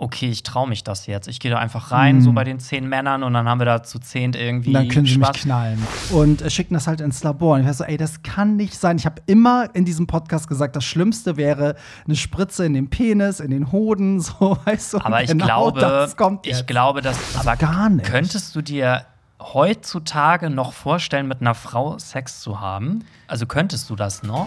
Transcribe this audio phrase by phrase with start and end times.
[0.00, 1.26] okay, ich traue mich das jetzt.
[1.26, 2.20] Ich gehe da einfach rein, Mhm.
[2.22, 4.68] so bei den zehn Männern, und dann haben wir da zu zehnt irgendwie.
[4.68, 5.32] Und dann können sie Spaß.
[5.32, 5.82] mich knallen.
[6.10, 7.54] Und äh, schicken das halt ins Labor.
[7.56, 8.96] Und ich war so, ey, das kann nicht sein.
[8.96, 11.74] Ich habe immer in diesem Podcast gesagt, das Schlimmste wäre
[12.06, 14.98] eine Spritze in den Penis, in den Hoden, so, weißt du.
[15.00, 16.66] Aber ich genau glaube, das kommt ich jetzt.
[16.68, 18.06] glaube, dass aber gar nicht.
[18.08, 19.04] Könntest du dir
[19.40, 23.04] heutzutage noch vorstellen, mit einer Frau Sex zu haben?
[23.26, 24.46] Also könntest du das noch?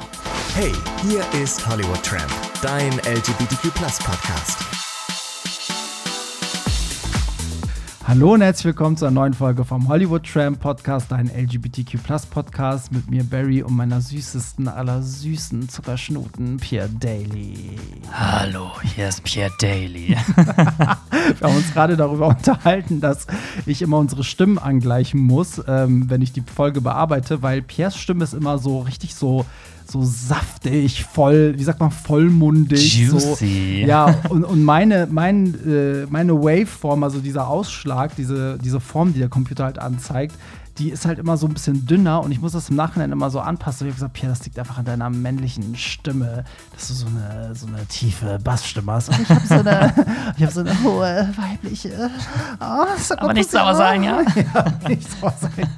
[0.56, 0.72] Hey,
[1.10, 2.32] hier ist Hollywood Tramp,
[2.62, 4.81] dein LGBTQ-Podcast.
[8.12, 11.98] Hallo und herzlich willkommen zu einer neuen Folge vom Hollywood Tram Podcast, ein LGBTQ
[12.30, 17.78] Podcast mit mir Barry und meiner süßesten aller süßen Zuckerschnuten Pierre Daly.
[18.12, 20.18] Hallo, hier ist Pierre Daly.
[20.36, 23.28] Wir haben uns gerade darüber unterhalten, dass
[23.66, 28.26] ich immer unsere Stimmen angleichen muss, ähm, wenn ich die Folge bearbeite, weil Pierres Stimme
[28.26, 29.46] ist immer so richtig so
[29.92, 32.98] so saftig, voll, wie sagt man, vollmundig.
[32.98, 33.82] Juicy.
[33.82, 39.14] So, ja, und, und meine, mein, äh, meine Waveform, also dieser Ausschlag, diese, diese Form,
[39.14, 40.36] die der Computer halt anzeigt,
[40.78, 43.30] die ist halt immer so ein bisschen dünner und ich muss das im Nachhinein immer
[43.30, 43.88] so anpassen.
[43.88, 47.54] Ich habe gesagt, Pierre, das liegt einfach an deiner männlichen Stimme, dass du so eine,
[47.56, 49.10] so eine tiefe Bassstimme hast.
[49.10, 49.94] Und ich habe so eine,
[50.38, 52.10] ich habe so eine hohe weibliche.
[52.60, 52.86] Oh,
[53.18, 54.22] Aber nicht sauer sein, ja?
[54.22, 55.70] ja, nicht sauer sein.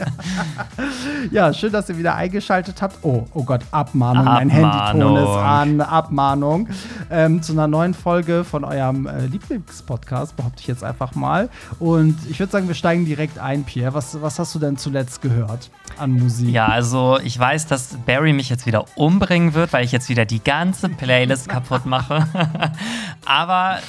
[1.32, 2.98] ja, schön, dass ihr wieder eingeschaltet habt.
[3.04, 4.26] Oh, oh Gott, Abmahnung.
[4.26, 5.18] Mein Abmahnung.
[5.18, 5.82] Handyton ist an.
[5.82, 6.68] Abmahnung.
[7.10, 11.50] Ähm, zu einer neuen Folge von eurem äh, Lieblingspodcast, behaupte ich jetzt einfach mal.
[11.80, 13.94] Und ich würde sagen, wir steigen direkt ein, Pierre.
[13.94, 16.50] Was, was hast du denn zuletzt gehört an Musik?
[16.50, 20.26] Ja, also ich weiß, dass Barry mich jetzt wieder umbringen wird, weil ich jetzt wieder
[20.26, 22.28] die ganze Playlist kaputt mache.
[23.26, 23.80] Aber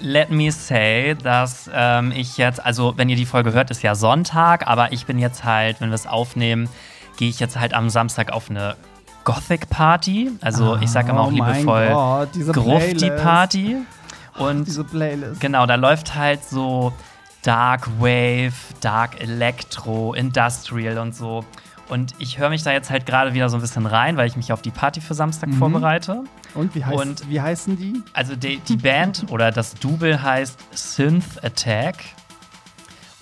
[0.00, 3.94] let me say, dass ähm, ich jetzt, also wenn ihr die Folge hört, ist ja
[3.94, 6.68] Sonntag, aber ich bin jetzt halt, wenn wir es aufnehmen,
[7.16, 8.76] gehe ich jetzt halt am Samstag auf eine
[9.24, 10.32] Gothic Party.
[10.40, 13.10] Also ich sage immer auch Oh liebevoll Gott, Grufti.
[13.10, 13.76] Party.
[14.38, 15.40] Und Diese Playlist.
[15.40, 16.92] Genau, da läuft halt so
[17.42, 21.44] Dark Wave, Dark Electro, Industrial und so.
[21.88, 24.36] Und ich höre mich da jetzt halt gerade wieder so ein bisschen rein, weil ich
[24.36, 25.58] mich auf die Party für Samstag Mhm.
[25.58, 26.22] vorbereite.
[26.54, 28.02] Und wie, heißt, Und- wie heißen die?
[28.12, 31.96] Also die, die Band oder das Double heißt Synth Attack.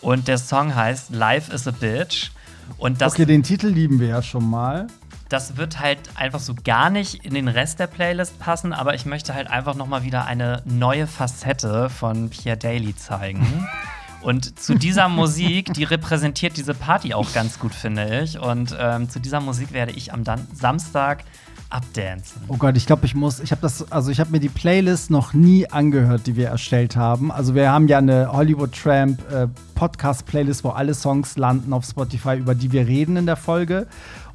[0.00, 2.30] Und der Song heißt Life is a Bitch.
[2.78, 4.86] Und das, okay, den Titel lieben wir ja schon mal.
[5.28, 9.06] das wird halt einfach so gar nicht in den Rest der Playlist passen, aber ich
[9.06, 13.66] möchte halt einfach noch mal wieder eine neue Facette von Pierre Daly zeigen.
[14.22, 18.38] Und zu dieser Musik, die repräsentiert diese Party auch ganz gut, finde ich.
[18.38, 21.24] Und ähm, zu dieser Musik werde ich am Dan Samstag
[21.70, 22.42] abdancen.
[22.48, 25.10] Oh Gott, ich glaube, ich muss, ich habe das, also ich habe mir die Playlist
[25.10, 27.30] noch nie angehört, die wir erstellt haben.
[27.30, 31.84] Also wir haben ja eine Hollywood Tramp äh, Podcast Playlist, wo alle Songs landen auf
[31.84, 33.86] Spotify, über die wir reden in der Folge.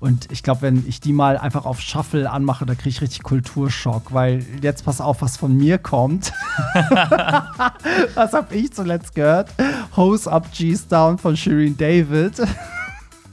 [0.05, 3.23] Und ich glaube, wenn ich die mal einfach auf Shuffle anmache, da kriege ich richtig
[3.23, 6.31] Kulturschock, weil jetzt pass auf, was von mir kommt.
[8.13, 9.49] was habe ich zuletzt gehört?
[9.97, 12.39] Hose Up G's Down von Shireen David.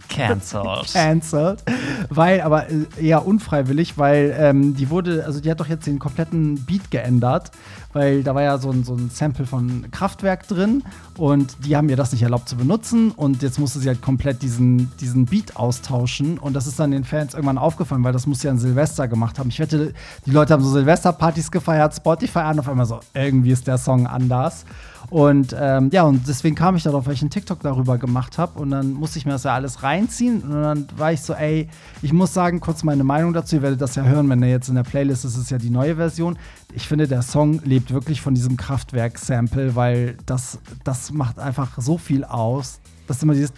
[0.09, 0.91] Cancelled.
[0.95, 1.63] cancelled,
[2.09, 5.99] weil aber äh, eher unfreiwillig, weil ähm, die wurde, also die hat doch jetzt den
[5.99, 7.51] kompletten Beat geändert,
[7.93, 10.83] weil da war ja so ein, so ein Sample von Kraftwerk drin
[11.17, 14.43] und die haben ihr das nicht erlaubt zu benutzen und jetzt musste sie halt komplett
[14.43, 18.43] diesen, diesen Beat austauschen und das ist dann den Fans irgendwann aufgefallen, weil das muss
[18.43, 19.49] ja ein Silvester gemacht haben.
[19.49, 19.95] Ich wette,
[20.27, 24.07] die Leute haben so Silvesterpartys gefeiert, Spotify an, auf einmal so, irgendwie ist der Song
[24.07, 24.65] anders.
[25.13, 28.59] Und ähm, ja, und deswegen kam ich darauf, weil ich einen TikTok darüber gemacht habe.
[28.59, 30.41] Und dann musste ich mir das ja alles reinziehen.
[30.41, 31.69] Und dann war ich so, ey,
[32.01, 33.57] ich muss sagen, kurz meine Meinung dazu.
[33.57, 35.69] Ihr werdet das ja hören, wenn er jetzt in der Playlist ist, ist ja die
[35.69, 36.39] neue Version.
[36.73, 41.99] Ich finde, der Song lebt wirklich von diesem Kraftwerk-Sample, weil das, das macht einfach so
[41.99, 42.81] viel aus.
[43.07, 43.53] Das ist immer dieses.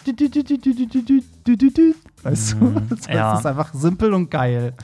[2.24, 2.80] Weißt du?
[2.90, 4.74] Das ist einfach simpel und geil.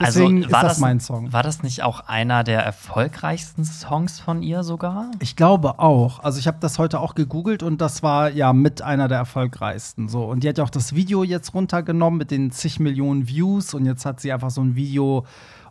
[0.00, 1.26] Deswegen ist das, mein Song.
[1.26, 5.10] Also, War das nicht auch einer der erfolgreichsten Songs von ihr sogar?
[5.20, 6.20] Ich glaube auch.
[6.20, 10.08] Also ich habe das heute auch gegoogelt und das war ja mit einer der erfolgreichsten.
[10.08, 13.74] So und die hat ja auch das Video jetzt runtergenommen mit den zig Millionen Views
[13.74, 15.24] und jetzt hat sie einfach so ein Video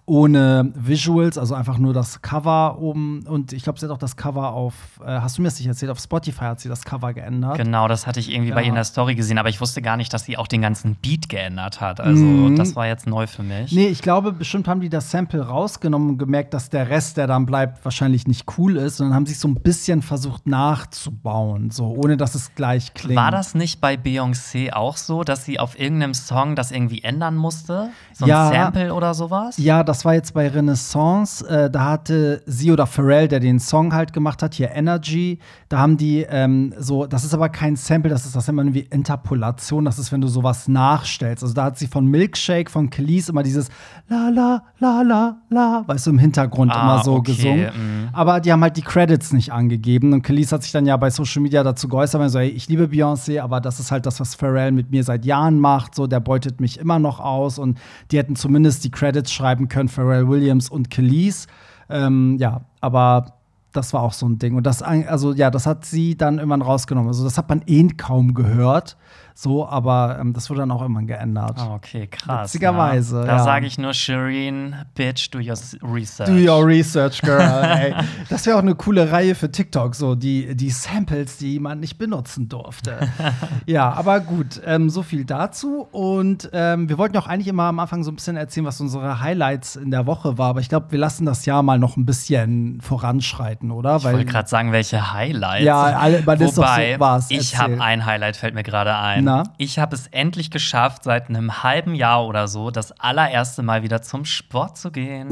[0.08, 4.16] ohne Visuals, also einfach nur das Cover oben und ich glaube, sie hat auch das
[4.16, 4.74] Cover auf.
[5.04, 5.92] Äh, hast du mir das nicht erzählt?
[5.92, 7.57] Auf Spotify hat sie das Cover geändert.
[7.57, 8.66] Genau, das hatte ich irgendwie bei Ja.
[8.66, 10.96] ihr in der Story gesehen, aber ich wusste gar nicht, dass sie auch den ganzen
[10.96, 12.00] Beat geändert hat.
[12.00, 12.56] Also, Mhm.
[12.56, 13.72] das war jetzt neu für mich.
[13.72, 17.25] Nee, ich glaube, bestimmt haben die das Sample rausgenommen und gemerkt, dass der Rest, der
[17.25, 19.00] dann bleibt, wahrscheinlich nicht cool ist.
[19.01, 22.94] Und dann haben sie es so ein bisschen versucht nachzubauen, so ohne dass es gleich
[22.94, 23.16] klingt.
[23.19, 27.36] War das nicht bei Beyoncé auch so, dass sie auf irgendeinem Song das irgendwie ändern
[27.36, 27.90] musste?
[28.13, 28.50] So ein Ja.
[28.50, 29.58] Sample oder sowas?
[29.58, 31.47] Ja, das das war jetzt bei Renaissance.
[31.47, 35.39] Äh, da hatte sie oder Pharrell, der den Song halt gemacht hat, hier Energy.
[35.75, 38.80] Da haben die ähm, so, das ist aber kein Sample, das ist das immer wie
[38.80, 39.83] Interpolation.
[39.83, 41.44] Das ist, wenn du sowas nachstellst.
[41.44, 43.68] Also da hat sie von Milkshake, von Kelis immer dieses
[44.07, 47.66] La la la la la, weißt du, im Hintergrund Ah, immer so okay, gesungen.
[48.06, 48.10] mm.
[48.13, 50.13] Aber die haben halt die Credits nicht angegeben.
[50.13, 52.69] Und Kelis hat sich dann ja bei Social Media dazu geäußert, weil so, ey, ich
[52.69, 55.94] liebe Beyoncé, aber das ist halt das, was Pharrell mit mir seit Jahren macht.
[55.94, 57.60] So, der beutet mich immer noch aus.
[57.60, 57.77] Und
[58.12, 61.48] die hätten zumindest die Credits schreiben können, Pharrell Williams und Kelis.
[61.89, 63.33] Ähm, ja, aber
[63.75, 64.56] das war auch so ein Ding.
[64.56, 67.07] Und das, also ja, das hat sie dann irgendwann rausgenommen.
[67.10, 68.98] Also das hat man eh kaum gehört.
[69.38, 71.58] So, aber ähm, das wurde dann auch irgendwann geändert.
[71.60, 72.54] Ah, okay, krass.
[72.54, 73.28] Witzigerweise, ne?
[73.28, 73.38] ja.
[73.38, 75.58] Da sage ich nur Shireen, Bitch, do your
[75.94, 76.30] research.
[76.30, 77.42] Do your research, girl.
[77.42, 77.94] ey.
[78.30, 81.98] Das wäre auch eine coole Reihe für TikTok, so die, die Samples, die man nicht
[81.98, 82.98] benutzen durfte.
[83.66, 85.86] ja, aber gut, ähm, so viel dazu.
[85.92, 89.20] Und ähm, wir wollten auch eigentlich immer am Anfang so ein bisschen erzählen, was unsere
[89.20, 90.52] Highlights in der Woche war.
[90.52, 93.98] Aber ich glaube, wir lassen das Jahr mal noch ein bisschen voranschreiten, oder?
[93.98, 95.66] Ich wollte gerade sagen, welche Highlights.
[95.66, 99.25] Ja, alle- man ist doch so- Wobei, ich habe ein Highlight, fällt mir gerade ein.
[99.25, 99.44] Na?
[99.57, 104.04] Ich habe es endlich geschafft, seit einem halben Jahr oder so, das allererste Mal wieder
[104.04, 105.30] zum Sport zu gehen.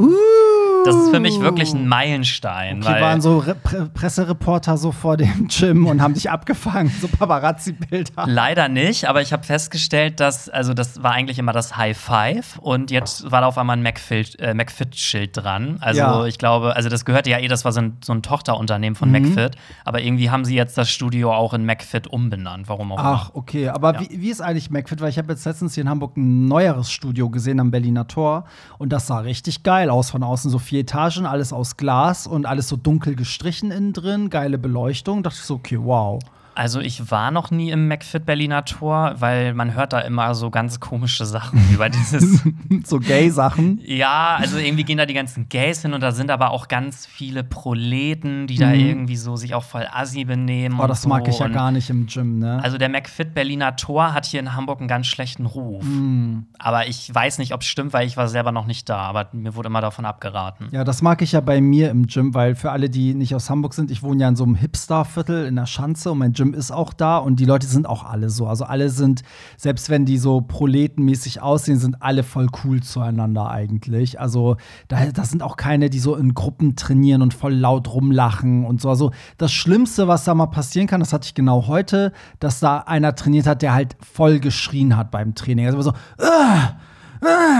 [0.85, 2.81] Das ist für mich wirklich ein Meilenstein.
[2.81, 6.91] Die weil waren so Re Pre Pressereporter so vor dem Gym und haben dich abgefangen,
[7.01, 8.25] so Paparazzi-Bilder.
[8.27, 12.57] Leider nicht, aber ich habe festgestellt, dass, also das war eigentlich immer das High Five
[12.59, 15.77] und jetzt war da auf einmal ein McFit- äh, McFit-Schild dran.
[15.81, 16.25] Also Ja.
[16.25, 19.09] ich glaube, also das gehörte ja eh, das war so ein, so ein Tochterunternehmen von
[19.11, 19.21] Mhm.
[19.35, 23.29] McFit, aber irgendwie haben sie jetzt das Studio auch in McFit umbenannt, warum auch Ach,
[23.29, 23.37] immer.
[23.37, 23.69] okay.
[23.69, 24.01] Aber Ja.
[24.01, 25.01] wie, wie ist eigentlich McFit?
[25.01, 28.45] Weil ich habe jetzt letztens hier in Hamburg ein neueres Studio gesehen am Berliner Tor
[28.77, 30.49] und das sah richtig geil aus von außen.
[30.51, 35.21] So vier Etagen, alles aus Glas und alles so dunkel gestrichen innen drin, geile Beleuchtung.
[35.21, 36.19] Dachte ich so, okay, wow.
[36.55, 40.49] Also ich war noch nie im McFit Berliner Tor, weil man hört da immer so
[40.49, 42.43] ganz komische Sachen über dieses
[42.83, 43.79] so Gay-Sachen.
[43.83, 47.05] Ja, also irgendwie gehen da die ganzen Gays hin und da sind aber auch ganz
[47.05, 50.79] viele Proleten, die da irgendwie so sich auch voll assi benehmen.
[50.79, 51.09] Oh, das so.
[51.09, 52.59] mag ich ja und gar nicht im Gym, ne?
[52.63, 55.83] Also der McFit Berliner Tor hat hier in Hamburg einen ganz schlechten Ruf.
[55.83, 56.43] Mm.
[56.59, 58.97] Aber ich weiß nicht, ob es stimmt, weil ich war selber noch nicht da.
[58.97, 60.67] Aber mir wurde immer davon abgeraten.
[60.71, 63.49] Ja, das mag ich ja bei mir im Gym, weil für alle, die nicht aus
[63.49, 66.42] Hamburg sind, ich wohne ja in so einem Hipster-Viertel in der Schanze und mein Gym
[66.51, 68.47] ist auch da und die Leute sind auch alle so.
[68.47, 69.21] Also alle sind,
[69.55, 74.19] selbst wenn die so proletenmäßig aussehen, sind alle voll cool zueinander eigentlich.
[74.19, 74.57] Also
[74.89, 78.81] da, das sind auch keine, die so in Gruppen trainieren und voll laut rumlachen und
[78.81, 78.89] so.
[78.89, 82.79] Also das Schlimmste, was da mal passieren kann, das hatte ich genau heute, dass da
[82.79, 85.67] einer trainiert hat, der halt voll geschrien hat beim Training.
[85.67, 86.73] Also so, "Ah!"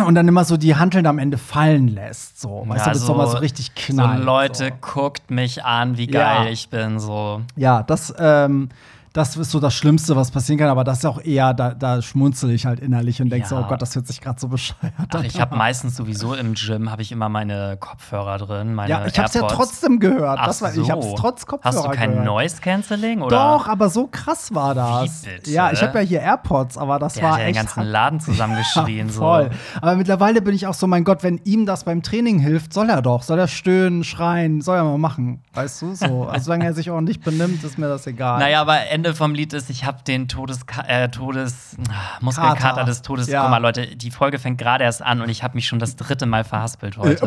[0.07, 2.39] Und dann immer so die Hanteln am Ende fallen lässt.
[2.41, 4.19] So, weißt du, das ist doch mal so richtig knallt.
[4.19, 4.93] So Leute, So.
[4.93, 6.51] guckt mich an, wie geil Ja.
[6.51, 6.99] ich bin.
[6.99, 7.41] So.
[7.55, 8.69] Ja, das, ähm,
[9.13, 12.01] das ist so das Schlimmste, was passieren kann, aber das ist auch eher, da, da
[12.01, 13.61] schmunzel ich halt innerlich und denke so, Ja.
[13.61, 15.25] oh Gott, das hört sich gerade so bescheuert Ach, an.
[15.25, 19.17] ich habe meistens sowieso im Gym habe ich immer meine Kopfhörer drin, meine ja, ich
[19.19, 19.55] hab's ja AirPods.
[19.55, 20.39] trotzdem gehört.
[20.41, 21.15] Ach das war, Ich hab's so.
[21.15, 22.25] trotz Kopfhörer Hast du kein gehört.
[22.25, 23.35] Noise Cancelling oder?
[23.57, 25.25] Doch, aber so krass war das.
[25.25, 25.51] Wie bitte?
[25.51, 27.83] Ja, ich habe ja hier AirPods, aber das Der war hat ja den echt ganzen
[27.83, 29.09] Laden zusammengeschrien.
[29.09, 29.19] so.
[29.21, 29.49] Voll.
[29.81, 32.89] Aber mittlerweile bin ich auch so, mein Gott, wenn ihm das beim Training hilft, soll
[32.89, 33.21] er doch.
[33.21, 35.43] Soll er stöhnen, schreien, soll er mal machen.
[35.53, 36.23] Weißt du, so.
[36.33, 38.39] Also, solange er sich ordentlich benimmt, ist mir das egal.
[38.39, 42.83] Naja, aber Ende vom Lied ist, ich habe den Todes, äh, Todes ah, Muskelkater Kater.
[42.85, 43.27] des Todes.
[43.27, 43.41] Ja.
[43.41, 45.97] Guck mal, Leute, die Folge fängt gerade erst an und ich habe mich schon das
[45.97, 47.25] dritte Mal verhaspelt Äh, heute.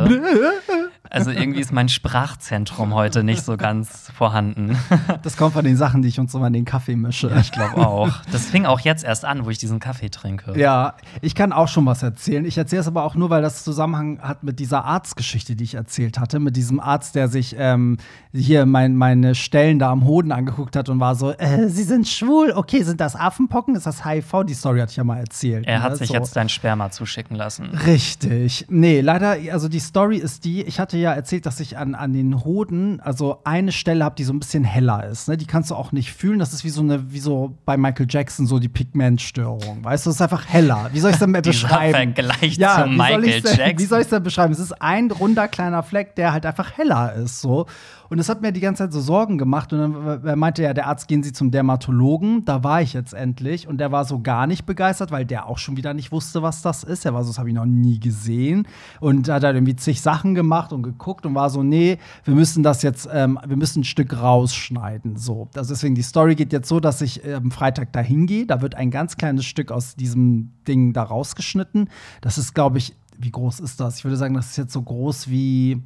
[1.10, 4.76] Also irgendwie ist mein Sprachzentrum heute nicht so ganz vorhanden.
[5.22, 7.30] Das kommt von den Sachen, die ich uns immer in den Kaffee mische.
[7.40, 8.10] Ich glaube auch.
[8.30, 10.58] Das fing auch jetzt erst an, wo ich diesen Kaffee trinke.
[10.58, 12.44] Ja, ich kann auch schon was erzählen.
[12.44, 15.74] Ich erzähle es aber auch nur, weil das Zusammenhang hat mit dieser Arztgeschichte, die ich
[15.74, 17.98] erzählt hatte, mit diesem Arzt, der sich ähm,
[18.32, 22.06] hier mein, meine Stellen da am Hoden angeguckt hat und war so, äh, Sie sind
[22.08, 24.44] schwul, okay, sind das Affenpocken, ist das HIV?
[24.46, 25.66] Die Story hatte ich ja mal erzählt.
[25.66, 25.96] Er hat ne?
[25.96, 26.14] sich So.
[26.14, 27.66] jetzt dein Sperma zuschicken lassen.
[27.86, 28.66] Richtig.
[28.68, 32.12] Nee, leider, also die Story ist die, ich hatte ja erzählt, dass ich an, an
[32.12, 35.28] den Hoden, also eine Stelle habe, die so ein bisschen heller ist.
[35.28, 35.36] Ne?
[35.36, 36.38] Die kannst du auch nicht fühlen.
[36.38, 39.84] Das ist wie so eine, wie so bei Michael Jackson, so die Pigmentstörung.
[39.84, 40.90] Weißt du, es ist einfach heller.
[40.92, 42.14] Wie soll ich es denn beschreiben?
[42.14, 43.78] Vergleich ja, zu wie soll Michael denn, Jackson.
[43.78, 44.52] Wie soll ich es denn beschreiben?
[44.52, 47.40] Es ist ein runder kleiner Fleck, der halt einfach heller ist.
[47.40, 47.66] So.
[48.08, 49.72] Und es hat mir die ganze Zeit so Sorgen gemacht.
[49.72, 52.44] Und dann äh, meinte ja der Arzt, gehen Sie zum Dermatologen.
[52.44, 53.66] Da war ich jetzt endlich.
[53.68, 56.62] Und der war so gar nicht begeistert, weil der auch schon wieder nicht wusste, was
[56.62, 57.04] das ist.
[57.04, 58.68] Er war so, das habe ich noch nie gesehen.
[59.00, 62.62] Und hat halt irgendwie zig Sachen gemacht und geguckt und war so, nee, wir müssen
[62.62, 65.16] das jetzt, ähm, wir müssen ein Stück rausschneiden.
[65.16, 65.48] So.
[65.54, 68.46] Also deswegen, die Story geht jetzt so, dass ich am Freitag da hingehe.
[68.46, 71.90] Da wird ein ganz kleines Stück aus diesem Ding da rausgeschnitten.
[72.20, 73.98] Das ist, glaube ich, wie groß ist das?
[73.98, 75.82] Ich würde sagen, das ist jetzt so groß wie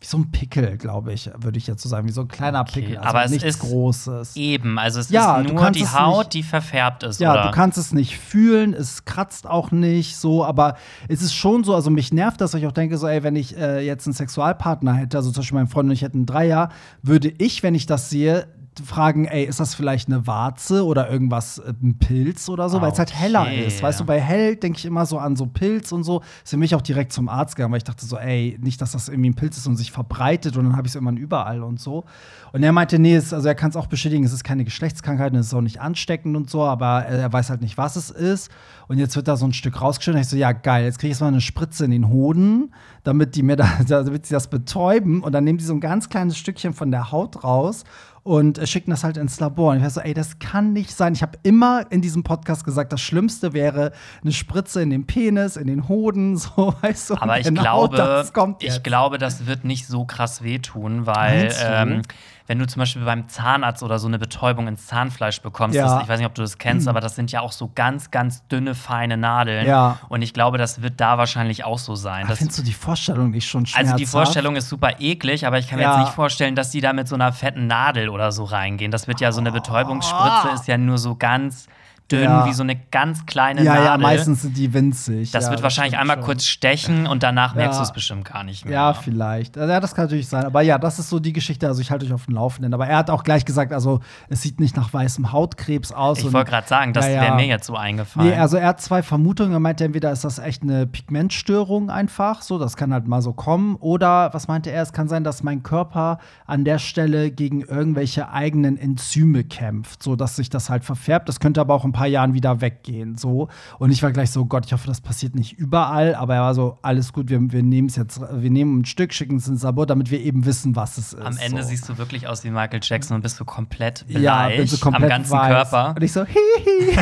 [0.00, 2.60] wie so ein Pickel, glaube ich, würde ich jetzt so sagen, wie so ein kleiner
[2.60, 4.36] Okay, Pickel, also aber es nichts ist Großes.
[4.36, 7.42] Eben, also es Ja, ist nur die Haut, nicht- die verfärbt ist, Ja, oder?
[7.46, 10.76] du kannst es nicht fühlen, es kratzt auch nicht so, aber
[11.08, 13.34] es ist schon so, also mich nervt das, weil ich auch denke, so, ey, wenn
[13.36, 16.26] ich äh, jetzt einen Sexualpartner hätte, also zum Beispiel mein Freund und ich hätten einen
[16.26, 16.68] Dreier,
[17.02, 18.46] würde ich, wenn ich das sehe,
[18.84, 22.92] fragen, ey, ist das vielleicht eine Warze oder irgendwas, äh, ein Pilz oder so, weil
[22.92, 23.64] es halt heller Okay.
[23.66, 23.82] ist.
[23.82, 26.20] Weißt du, bei hell denke ich immer so an so Pilz und so.
[26.42, 28.92] Ist für mich auch direkt zum Arzt gegangen, weil ich dachte so, ey, nicht, dass
[28.92, 31.62] das irgendwie ein Pilz ist und sich verbreitet und dann habe ich es irgendwann überall
[31.62, 32.04] und so.
[32.52, 35.32] Und er meinte, nee, es, also er kann es auch bestätigen, es ist keine Geschlechtskrankheit
[35.32, 38.10] und es ist auch nicht ansteckend und so, aber er, weiß halt nicht, was es
[38.10, 38.50] ist.
[38.88, 40.22] Und jetzt wird da so ein Stück rausgeschnitten.
[40.22, 42.72] Ich so, ja, geil, jetzt kriege ich jetzt mal eine Spritze in den Hoden,
[43.04, 45.22] damit die mir da, damit sie das betäuben.
[45.22, 47.84] Und dann nehmen die so ein ganz kleines Stückchen von der Haut raus
[48.28, 49.70] und äh, schicken das halt ins Labor.
[49.70, 51.14] Und ich war so, ey, das kann nicht sein.
[51.14, 53.92] Ich habe immer in diesem Podcast gesagt, das Schlimmste wäre
[54.22, 57.14] eine Spritze in den Penis, in den Hoden, so, weißt du.
[57.14, 61.54] Aber ich genau glaube, das kommt ich glaube, das wird nicht so krass wehtun, weil
[61.64, 62.02] ähm,
[62.48, 65.84] wenn du zum Beispiel beim Zahnarzt oder so eine Betäubung ins Zahnfleisch bekommst, Ja.
[65.84, 68.10] das, ich weiß nicht, ob du das kennst, aber das sind ja auch so ganz,
[68.10, 69.66] ganz dünne, feine Nadeln.
[69.66, 69.98] Ja.
[70.08, 72.24] Und ich glaube, das wird da wahrscheinlich auch so sein.
[72.24, 73.92] Ah, Das, Findest du die Vorstellung nicht schon schmerzhaft?
[73.92, 75.92] also die Vorstellung ist super eklig, aber ich kann mir Ja.
[75.98, 78.90] jetzt nicht vorstellen, dass die da mit so einer fetten Nadel oder so reingehen.
[78.90, 81.66] Das wird ja so eine Betäubungsspritze, ist ja nur so ganz
[82.10, 82.46] dünn, Ja.
[82.46, 83.86] wie so eine ganz kleine Ja, Nadel.
[83.86, 85.30] ja, meistens sind die winzig.
[85.30, 86.24] Das ja, wird wahrscheinlich stimmt einmal schon.
[86.24, 88.74] kurz stechen und danach merkst du es bestimmt gar nicht mehr.
[88.74, 89.56] Ja, vielleicht.
[89.58, 90.44] Also, Ja, das kann natürlich sein.
[90.44, 91.66] Aber ja, das ist so die Geschichte.
[91.66, 92.72] Also ich halte euch auf dem Laufenden.
[92.74, 96.18] Aber er hat auch gleich gesagt, also es sieht nicht nach weißem Hautkrebs aus.
[96.20, 98.30] Ich wollte gerade sagen, das wäre mir jetzt so eingefallen.
[98.30, 99.52] Nee, also er hat zwei Vermutungen.
[99.52, 103.32] Er meinte, entweder ist das echt eine Pigmentstörung einfach, so, das kann halt mal so
[103.32, 103.76] kommen.
[103.76, 108.30] Oder, was meinte er, es kann sein, dass mein Körper an der Stelle gegen irgendwelche
[108.30, 111.28] eigenen Enzyme kämpft, so dass sich das halt verfärbt.
[111.28, 113.48] Das könnte aber auch in ein paar Jahren wieder weggehen, so.
[113.78, 116.14] Und ich war gleich so, Gott, ich hoffe, das passiert nicht überall.
[116.14, 119.12] Aber er war so, alles gut, wir, wir nehmen es jetzt, wir nehmen ein Stück,
[119.12, 121.24] schicken es ins Labor, damit wir eben wissen, was es ist.
[121.24, 121.68] Am Ende so.
[121.68, 124.78] siehst du wirklich aus wie Michael Jackson und bist so komplett bleich Ja, bin so
[124.78, 125.70] komplett am ganzen weiß.
[125.70, 125.94] Körper.
[125.96, 126.98] Und ich so, hihi.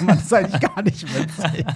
[0.04, 1.66] Man ist eigentlich gar nicht witzig.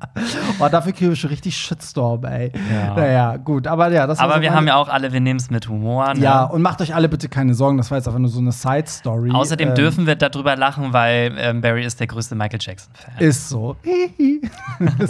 [0.58, 2.52] oh, dafür kriege ich schon richtig Shitstorm, ey.
[2.72, 2.94] Ja.
[2.94, 5.50] Naja, gut, aber ja, das Aber so wir haben ja auch alle, wir nehmen es
[5.50, 6.14] mit Humor.
[6.14, 6.20] Ne?
[6.20, 8.52] Ja, und macht euch alle bitte keine Sorgen, das war jetzt einfach nur so eine
[8.52, 9.32] Side-Story.
[9.32, 13.18] Außerdem Ähm, dürfen wir darüber lachen, weil ähm, Barry ist der größte Michael Jackson-Fan.
[13.18, 13.76] Ist so.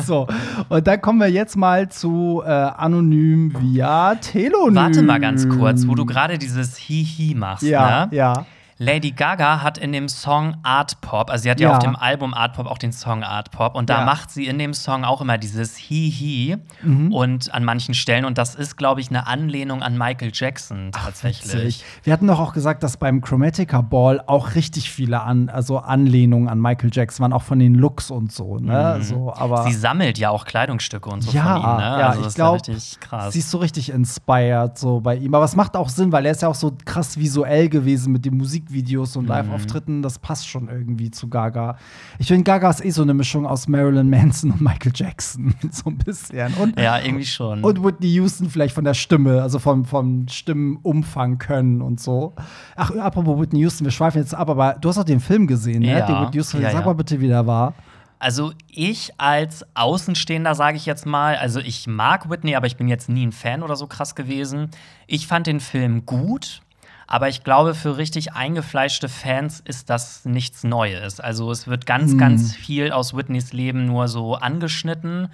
[0.04, 0.26] So.
[0.68, 4.76] Und dann kommen wir jetzt mal zu äh, Anonym via Telonym.
[4.76, 7.64] Warte mal ganz kurz, wo du gerade dieses Hihi machst.
[7.64, 8.16] Ja, ne?
[8.16, 8.46] ja.
[8.78, 11.76] Lady Gaga hat in dem Song Art Pop, also sie hat ja, Ja.
[11.76, 14.04] auf dem Album Art Pop auch den Song Art Pop und da Ja.
[14.04, 17.10] macht sie in dem Song auch immer dieses Hi-Hi Mhm.
[17.12, 21.54] und an manchen Stellen und das ist, glaube ich, eine Anlehnung an Michael Jackson tatsächlich.
[21.54, 21.84] Witzig.
[22.02, 26.48] Wir hatten doch auch gesagt, dass beim Chromatica Ball auch richtig viele an, also Anlehnungen
[26.48, 28.58] an Michael Jackson waren, auch von den Looks und so.
[28.58, 28.98] Ne?
[29.00, 29.70] So, aber Mhm.
[29.70, 31.82] Sie sammelt ja auch Kleidungsstücke und so ja, von ihm, ne?
[32.00, 35.34] ja, also ich glaube, ja sie ist so richtig inspired so bei ihm.
[35.34, 38.24] Aber es macht auch Sinn, weil er ist ja auch so krass visuell gewesen mit
[38.26, 39.28] den Musikvideos und Mhm.
[39.30, 40.02] Live-Auftritten.
[40.02, 41.76] Das passt schon irgendwie zu Gaga.
[42.18, 45.54] Ich finde, Gaga ist eh so eine Mischung aus Marilyn Manson und Michael Jackson.
[45.70, 46.52] so ein bisschen.
[46.54, 47.62] Und ja, irgendwie schon.
[47.62, 52.34] Und Whitney Houston vielleicht von der Stimme, also vom, vom Stimmenumfang können und so.
[52.76, 55.80] Ach, apropos Whitney Houston, wir schweifen jetzt ab, aber du hast auch den Film gesehen,
[55.80, 55.98] ne?
[55.98, 56.86] Ja, Den Whitney Houston, ja, sag ja.
[56.86, 57.74] mal bitte, wie der war.
[58.18, 62.88] Also ich als Außenstehender sage ich jetzt mal, also ich mag Whitney, aber ich bin
[62.88, 64.70] jetzt nie ein Fan oder so krass gewesen.
[65.06, 66.62] Ich fand den Film gut,
[67.06, 71.20] aber ich glaube, für richtig eingefleischte Fans ist das nichts Neues.
[71.20, 72.18] Also es wird ganz, Hm.
[72.18, 75.28] ganz viel aus Whitneys Leben nur so angeschnitten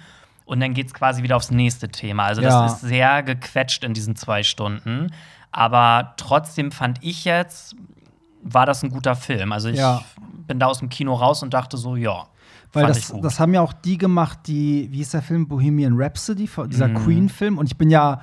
[0.45, 2.25] und dann geht es quasi wieder aufs nächste Thema.
[2.25, 2.63] Also Ja.
[2.63, 5.11] das ist sehr gequetscht in diesen zwei Stunden.
[5.51, 7.75] Aber trotzdem fand ich jetzt,
[8.43, 9.51] war das ein guter Film.
[9.51, 10.03] Also ich Ja.
[10.47, 12.25] bin da aus dem Kino raus und dachte so, ja.
[12.75, 15.47] Weil das, das haben ja auch die gemacht, die, wie ist der Film?
[15.47, 16.95] Bohemian Rhapsody, dieser Mhm.
[17.05, 17.59] Queen-Film.
[17.59, 18.21] Und ich bin ja,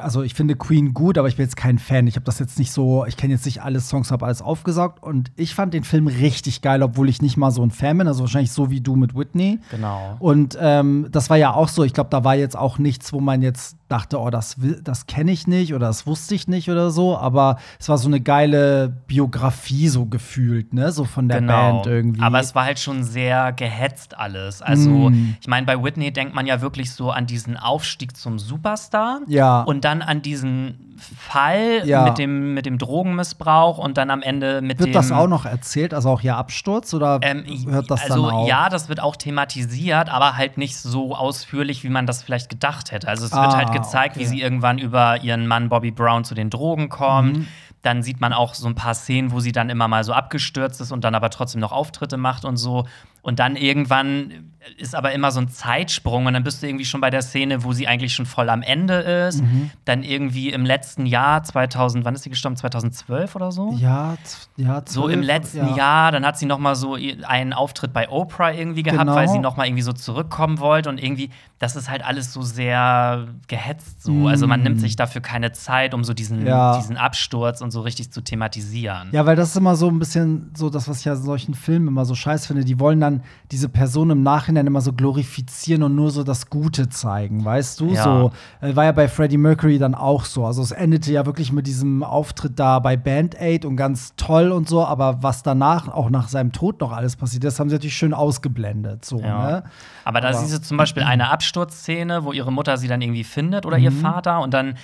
[0.00, 2.06] also ich finde Queen gut, aber ich bin jetzt kein Fan.
[2.06, 5.02] Ich habe das jetzt nicht so, ich kenne jetzt nicht alle Songs, habe alles aufgesaugt.
[5.02, 8.06] Und ich fand den Film richtig geil, obwohl ich nicht mal so ein Fan bin.
[8.08, 9.58] Also wahrscheinlich so wie du mit Whitney.
[9.70, 10.16] Genau.
[10.18, 13.20] Und ähm, das war ja auch so, ich glaube, da war jetzt auch nichts, wo
[13.20, 16.70] man jetzt dachte, oh, das, will- das kenne ich nicht oder das wusste ich nicht
[16.70, 21.42] oder so, aber es war so eine geile Biografie so gefühlt, ne, so von der
[21.42, 22.14] Band irgendwie.
[22.16, 22.26] Genau.
[22.26, 24.62] Aber es war halt schon sehr gehetzt alles.
[24.62, 25.36] Also, Mm.
[25.40, 29.20] ich meine, bei Whitney denkt man ja wirklich so an diesen Aufstieg zum Superstar.
[29.26, 29.60] Ja.
[29.62, 32.04] Und dann an diesen Fall Ja.
[32.04, 34.92] mit, dem, mit dem Drogenmissbrauch und dann am Ende mit Wird dem.
[34.92, 38.48] das auch noch erzählt, also auch ihr Absturz oder Ähm, hört das also dann auf?
[38.48, 42.92] ja, das wird auch thematisiert, aber halt nicht so ausführlich, wie man das vielleicht gedacht
[42.92, 43.08] hätte.
[43.08, 44.20] Also es Ah, wird halt gezeigt, okay.
[44.24, 47.38] wie sie irgendwann über ihren Mann Bobby Brown zu den Drogen kommt.
[47.38, 47.48] Mhm.
[47.82, 50.80] Dann sieht man auch so ein paar Szenen, wo sie dann immer mal so abgestürzt
[50.80, 52.86] ist und dann aber trotzdem noch Auftritte macht und so.
[53.22, 57.00] Und dann irgendwann ist aber immer so ein Zeitsprung und dann bist du irgendwie schon
[57.00, 59.42] bei der Szene, wo sie eigentlich schon voll am Ende ist.
[59.42, 59.70] Mhm.
[59.84, 62.56] Dann irgendwie im letzten Jahr, 2000, wann ist sie gestorben?
[62.56, 63.74] 2012 oder so?
[63.78, 64.16] Ja,
[64.56, 65.76] ja So im 12, letzten ja.
[65.76, 69.14] Jahr, dann hat sie noch mal so einen Auftritt bei Oprah irgendwie gehabt, Genau.
[69.14, 72.42] weil sie noch mal irgendwie so zurückkommen wollte und irgendwie, das ist halt alles so
[72.42, 74.28] sehr gehetzt so.
[74.28, 76.46] Also man nimmt sich dafür keine Zeit, um so diesen.
[76.46, 76.76] Ja.
[76.76, 79.08] diesen Absturz und so richtig zu thematisieren.
[79.12, 81.54] Ja, weil das ist immer so ein bisschen so das, was ich ja in solchen
[81.54, 82.64] Filmen immer so scheiß finde.
[82.64, 86.88] Die wollen dann diese Person im Nachhinein immer so glorifizieren und nur so das Gute
[86.88, 87.92] zeigen, weißt du?
[87.92, 88.02] Ja.
[88.04, 88.30] So
[88.60, 90.44] äh, war ja bei Freddie Mercury dann auch so.
[90.46, 94.52] Also es endete ja wirklich mit diesem Auftritt da bei Band Aid und ganz toll
[94.52, 97.74] und so, aber was danach, auch nach seinem Tod noch alles passiert ist, haben sie
[97.76, 99.04] natürlich schön ausgeblendet.
[99.04, 99.46] So, Ja.
[99.50, 99.64] ne?
[100.04, 103.66] Aber da siehst du zum Beispiel eine Absturzszene, wo ihre Mutter sie dann irgendwie findet
[103.66, 104.00] oder ihr Mhm.
[104.00, 104.74] Vater und dann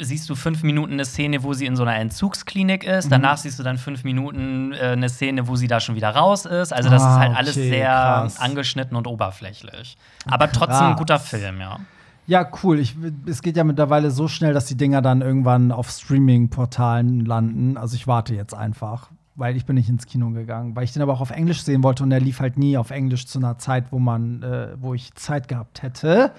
[0.00, 2.92] siehst du fünf Minuten eine Szene, wo sie in so einer Entzugsklinik Mhm.
[2.92, 3.12] ist.
[3.12, 6.46] Danach siehst du dann fünf Minuten äh, eine Szene, wo sie da schon wieder raus
[6.46, 6.72] ist.
[6.72, 8.40] Also das Ah, ist halt alles okay, sehr krass.
[8.40, 9.96] angeschnitten und oberflächlich.
[10.26, 11.78] Aber trotzdem ein guter Film, ja.
[12.26, 12.78] Ja, cool.
[12.78, 17.76] Ich, es geht ja mittlerweile so schnell, dass die Dinger dann irgendwann auf Streaming-Portalen landen.
[17.76, 21.02] Also ich warte jetzt einfach, weil ich bin nicht ins Kino gegangen, weil ich den
[21.02, 23.58] aber auch auf Englisch sehen wollte und der lief halt nie auf Englisch zu einer
[23.58, 26.32] Zeit, wo man, äh, wo ich Zeit gehabt hätte.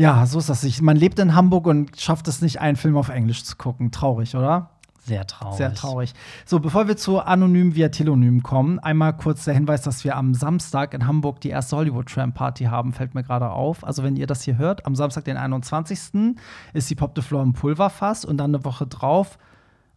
[0.00, 0.64] Ja, so ist das.
[0.64, 3.90] Ich, man lebt in Hamburg und schafft es nicht, einen Film auf Englisch zu gucken.
[3.90, 4.70] Traurig, oder?
[5.04, 5.58] Sehr traurig.
[5.58, 6.14] Sehr traurig.
[6.46, 10.32] So, bevor wir zu Anonym via Telonym kommen, einmal kurz der Hinweis, dass wir am
[10.32, 13.84] Samstag in Hamburg die erste Hollywood Tram Party haben, fällt mir gerade auf.
[13.84, 16.34] Also, wenn ihr das hier hört, am Samstag, den 21.
[16.72, 19.36] ist die Pop de Flor im Pulverfass und dann eine Woche drauf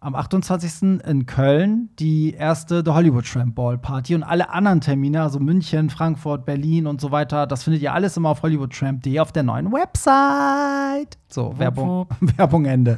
[0.03, 0.99] am 28.
[1.05, 5.89] in Köln die erste The Hollywood Tramp Ball Party und alle anderen Termine, also München,
[5.89, 9.71] Frankfurt, Berlin und so weiter, das findet ihr alles immer auf hollywoodtramp.de auf der neuen
[9.71, 11.17] Website.
[11.29, 12.97] So, Werbung, Werbung Ende.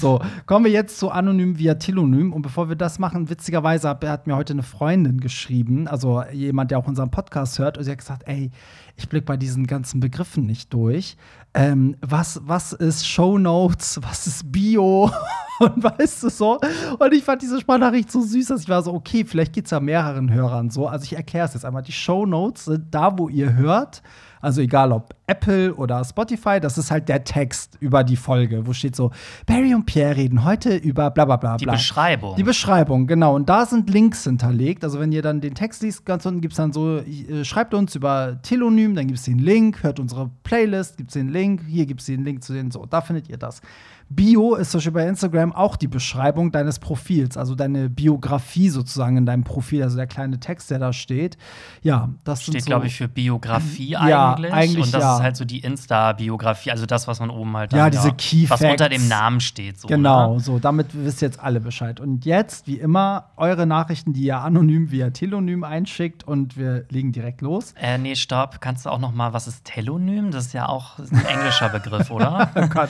[0.00, 2.32] so, kommen wir jetzt zu Anonym via Telonym.
[2.32, 6.70] Und bevor wir das machen, witzigerweise hat, hat mir heute eine Freundin geschrieben, also jemand,
[6.70, 8.50] der auch unseren Podcast hört, und sie hat gesagt, ey,
[8.96, 11.16] ich blick bei diesen ganzen Begriffen nicht durch.
[11.54, 14.00] Ähm, was, was ist Show Notes?
[14.02, 15.10] Was ist Bio?
[15.58, 16.60] Und weißt du so?
[16.98, 19.70] Und ich fand diese Sprachnachricht so süß, dass ich war so, okay, vielleicht geht es
[19.70, 20.86] ja mehreren Hörern so.
[20.86, 21.82] Also ich erkläre es jetzt einmal.
[21.82, 24.02] Die Show Notes sind da, wo ihr hört.
[24.40, 28.72] Also egal ob Apple oder Spotify, das ist halt der Text über die Folge, wo
[28.72, 29.10] steht so,
[29.46, 31.56] Barry und Pierre reden heute über bla bla bla.
[31.56, 31.74] Die bla.
[31.74, 32.36] Beschreibung.
[32.36, 33.34] Die Beschreibung, genau.
[33.34, 34.84] Und da sind Links hinterlegt.
[34.84, 37.74] Also, wenn ihr dann den Text liest, ganz unten gibt es dann so, äh, schreibt
[37.74, 41.62] uns über Telonym, dann gibt es den Link, hört unsere Playlist, gibt es den Link,
[41.66, 43.60] hier gibt es den Link zu den, so, da findet ihr das.
[44.08, 49.16] Bio ist zum Beispiel bei Instagram auch die Beschreibung deines Profils, also deine Biografie sozusagen
[49.16, 51.36] in deinem Profil, also der kleine Text, der da steht.
[51.82, 54.52] Ja, das Steht, so, glaube ich, für Biografie Ja, eigentlich.
[54.52, 55.16] eigentlich Und das ja.
[55.16, 58.48] ist halt so die Insta-Biografie, also das, was man oben halt Ja, dann, diese Key
[58.48, 58.72] Was Facts.
[58.72, 59.80] unter dem Namen steht.
[59.80, 60.40] So, Genau, Ne?
[60.40, 61.98] so, damit wisst ihr jetzt alle Bescheid.
[61.98, 67.10] Und jetzt, wie immer, eure Nachrichten, die ihr anonym via Telonym einschickt und wir legen
[67.12, 67.74] direkt los.
[67.80, 68.60] Äh, nee, stopp.
[68.60, 70.30] Kannst du auch noch mal, was ist Telonym?
[70.30, 72.50] Das ist ja auch ein englischer Begriff, oder?
[72.56, 72.88] Oh Gott.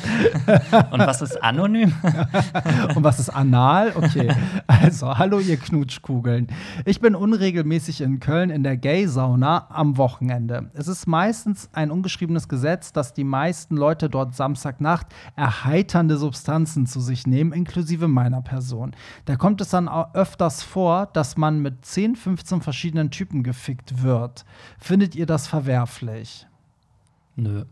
[0.90, 1.92] Und was ist anonym?
[2.94, 3.92] Und was ist anal?
[3.94, 4.34] Okay.
[4.66, 6.48] Also, hallo, ihr Knutschkugeln.
[6.84, 10.70] Ich bin unregelmäßig in Köln in der Gay-Sauna am Wochenende.
[10.74, 17.00] Es ist meistens ein ungeschriebenes Gesetz, dass die meisten Leute dort Samstagnacht erheiternde Substanzen zu
[17.00, 18.94] sich nehmen, inklusive meiner Person.
[19.24, 24.44] Da kommt es dann öfters vor, dass man mit 10, 15 verschiedenen Typen gefickt wird.
[24.78, 26.46] Findet ihr das verwerflich?
[27.36, 27.64] Nö.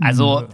[0.00, 0.48] Also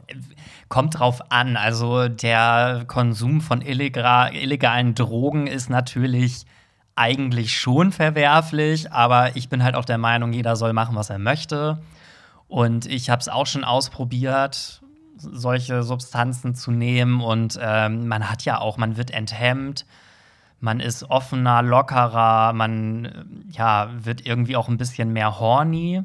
[0.69, 1.57] kommt drauf an.
[1.57, 6.45] Also der Konsum von illegal, illegalen Drogen ist natürlich
[6.97, 11.19] eigentlich schon verwerflich, aber ich bin halt auch der Meinung, jeder soll machen, was er
[11.19, 11.79] möchte.
[12.49, 14.81] Und ich habe es auch schon ausprobiert,
[15.19, 17.21] solche Substanzen zu nehmen.
[17.21, 19.85] Und ähm, man hat ja auch, man wird enthemmt,
[20.61, 26.03] man ist offener, lockerer, man ja, wird irgendwie auch ein bisschen mehr horny.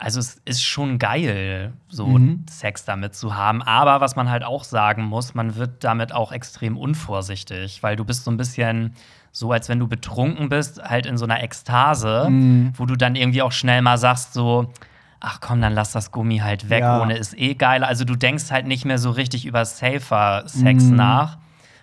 [0.00, 2.46] Also es ist schon geil, so Mhm.
[2.48, 3.62] Sex damit zu haben.
[3.62, 8.04] Aber was man halt auch sagen muss, man wird damit auch extrem unvorsichtig, weil du
[8.04, 8.94] bist so ein bisschen
[9.32, 12.72] so, als wenn du betrunken bist, halt in so einer Ekstase, Mhm.
[12.76, 14.72] wo du dann irgendwie auch schnell mal sagst so,
[15.20, 17.02] ach komm, dann lass das Gummi halt weg, Ja.
[17.02, 17.82] ohne ist eh geil.
[17.82, 20.96] Also du denkst halt nicht mehr so richtig über safer Sex Mhm.
[20.96, 21.38] nach.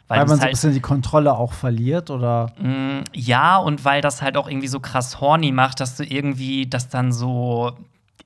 [0.08, 2.52] Weil, Weil man so ein halt bisschen die Kontrolle auch verliert, oder?
[2.62, 6.66] Mm, Ja, und weil das halt auch irgendwie so krass horny macht, dass du irgendwie
[6.68, 7.74] das dann so.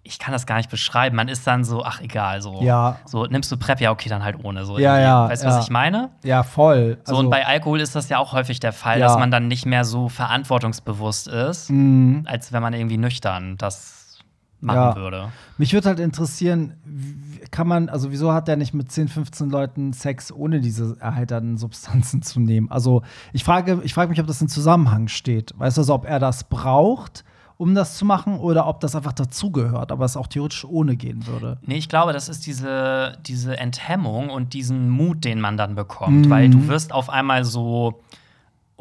[0.10, 1.15] Ich kann das gar nicht beschreiben.
[1.15, 2.62] Man ist dann so, ach egal, so.
[2.63, 2.98] Ja.
[3.06, 4.65] So, nimmst du Prep, ja, okay, dann halt ohne.
[4.65, 5.56] So Ja, ja, Weißt du, ja.
[5.56, 6.10] was ich meine?
[6.24, 6.98] Ja, voll.
[7.06, 9.06] So, und bei Alkohol ist das ja auch häufig der Fall, Ja.
[9.08, 12.24] dass man dann nicht mehr so verantwortungsbewusst ist, Mhm.
[12.26, 14.17] als wenn man irgendwie nüchtern das
[14.62, 15.30] machen würde.
[15.58, 16.74] Mich würde halt interessieren,
[17.52, 21.58] kann man, also wieso hat der nicht mit 10, 15 Leuten Sex, ohne diese erheiternden
[21.58, 22.69] Substanzen zu nehmen?
[22.69, 25.54] Also ich frage, ich frage mich, ob das in Zusammenhang steht.
[25.58, 27.24] Weißt du, also ob er das braucht
[27.60, 31.28] um das zu machen, oder ob das einfach dazugehört, aber es auch theoretisch ohne gehen
[31.28, 31.58] würde.
[31.65, 36.30] Nee, ich glaube, das ist diese, diese Enthemmung und diesen Mut, den man dann bekommt,
[36.30, 38.00] weil du wirst auf einmal so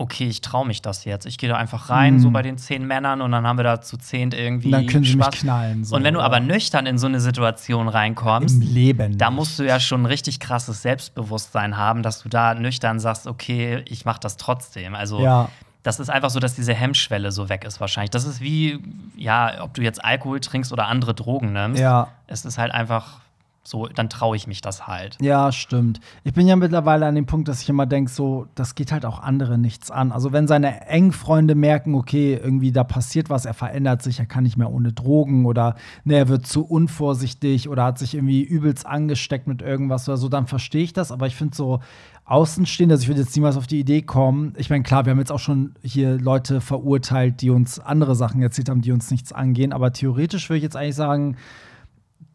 [0.01, 1.27] okay, ich traue mich das jetzt.
[1.27, 2.19] Ich gehe da einfach rein, Mhm.
[2.21, 4.69] so bei den zehn Männern, und dann haben wir da zu zehnt irgendwie.
[4.69, 5.41] Und dann können sie mich Spaß.
[5.41, 5.83] knallen.
[5.83, 9.19] So, und wenn du aber nüchtern in so eine Situation reinkommst, Im Leben.
[9.19, 13.27] da musst du ja schon ein richtig krasses Selbstbewusstsein haben, dass du da nüchtern sagst,
[13.27, 14.95] okay, ich mache das trotzdem.
[14.95, 15.49] Also Ja.
[15.83, 18.11] Das ist einfach so, dass diese Hemmschwelle so weg ist wahrscheinlich.
[18.11, 18.79] Das ist wie,
[19.17, 21.81] ja, ob du jetzt Alkohol trinkst oder andere Drogen nimmst.
[21.81, 22.09] Ja.
[22.27, 23.21] Es ist halt einfach
[23.69, 25.19] so, dann traue ich mich das halt.
[25.21, 26.01] Ja, stimmt.
[26.25, 29.05] Ich bin ja mittlerweile an dem Punkt, dass ich immer denke, so, das geht halt
[29.05, 30.11] auch andere nichts an.
[30.11, 34.27] Also, wenn seine engen Freunde merken, okay, irgendwie da passiert was, er verändert sich, er
[34.27, 38.43] kann nicht mehr ohne Drogen oder ne, er wird zu unvorsichtig oder hat sich irgendwie
[38.43, 41.12] übelst angesteckt mit irgendwas oder so, dann verstehe ich das.
[41.12, 41.81] Aber ich finde so
[42.29, 44.53] Außenstehende, also ich würde jetzt niemals auf die Idee kommen.
[44.59, 48.43] Ich meine, klar, wir haben jetzt auch schon hier Leute verurteilt, die uns andere Sachen
[48.43, 49.73] erzählt haben, die uns nichts angehen.
[49.73, 51.37] Aber theoretisch würde ich jetzt eigentlich sagen,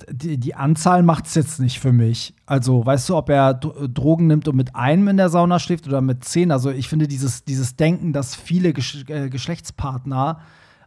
[0.09, 2.33] die, die Anzahl macht es jetzt nicht für mich.
[2.47, 5.87] Also, weißt du, ob er Dro- Drogen nimmt und mit einem in der Sauna schläft
[5.87, 6.51] oder mit zehn?
[6.51, 10.39] Also, ich finde dieses, dieses Denken, dass viele Gesch äh, Geschlechtspartner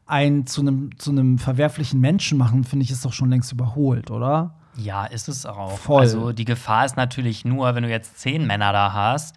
[0.05, 4.11] einen zu einem zu einem verwerflichen Menschen machen, finde ich, ist doch schon längst überholt,
[4.11, 4.56] oder?
[4.77, 5.79] Ja, ist es auch.
[5.79, 6.01] Voll.
[6.01, 9.37] Also die Gefahr ist natürlich nur, wenn du jetzt zehn Männer da hast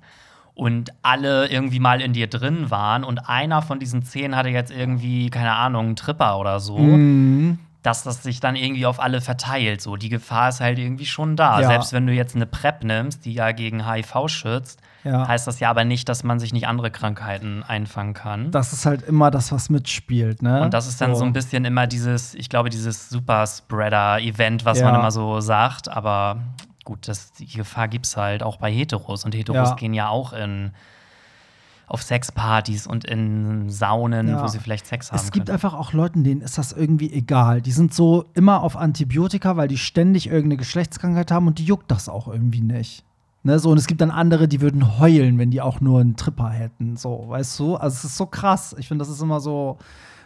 [0.53, 4.71] und alle irgendwie mal in dir drin waren und einer von diesen zehn hatte jetzt
[4.71, 7.59] irgendwie, keine Ahnung, einen Tripper oder so, Mhm.
[7.81, 9.81] Dass das sich dann irgendwie auf alle verteilt.
[9.81, 11.61] So, die Gefahr ist halt irgendwie schon da.
[11.61, 11.67] Ja.
[11.67, 15.25] Selbst wenn du jetzt eine PrEP nimmst, die ja gegen HIV schützt, Ja.
[15.27, 18.51] heißt das ja aber nicht, dass man sich nicht andere Krankheiten einfangen kann.
[18.51, 20.61] Das ist halt immer das, was mitspielt, ne?
[20.61, 24.85] Und das ist dann so ein bisschen immer dieses, ich glaube, dieses Superspreader-Event, was Ja.
[24.91, 25.87] man immer so sagt.
[25.89, 26.37] Aber
[26.83, 29.23] gut, das, die Gefahr gibt es halt auch bei Heteros.
[29.25, 30.71] Und Heteros gehen ja auch in,
[31.89, 34.43] auf Sexpartys und in Saunen, Ja.
[34.43, 35.17] wo sie vielleicht Sex haben.
[35.19, 35.55] Es gibt können.
[35.55, 37.61] einfach auch Leuten, denen ist das irgendwie egal.
[37.61, 41.89] Die sind so immer auf Antibiotika, weil die ständig irgendeine Geschlechtskrankheit haben und die juckt
[41.91, 43.03] das auch irgendwie nicht.
[43.41, 46.17] Ne, so, und es gibt dann andere, die würden heulen, wenn die auch nur einen
[46.17, 46.97] Tripper hätten.
[46.97, 47.75] So, weißt du?
[47.77, 48.75] Also es ist so krass.
[48.77, 49.77] Ich finde, das ist immer so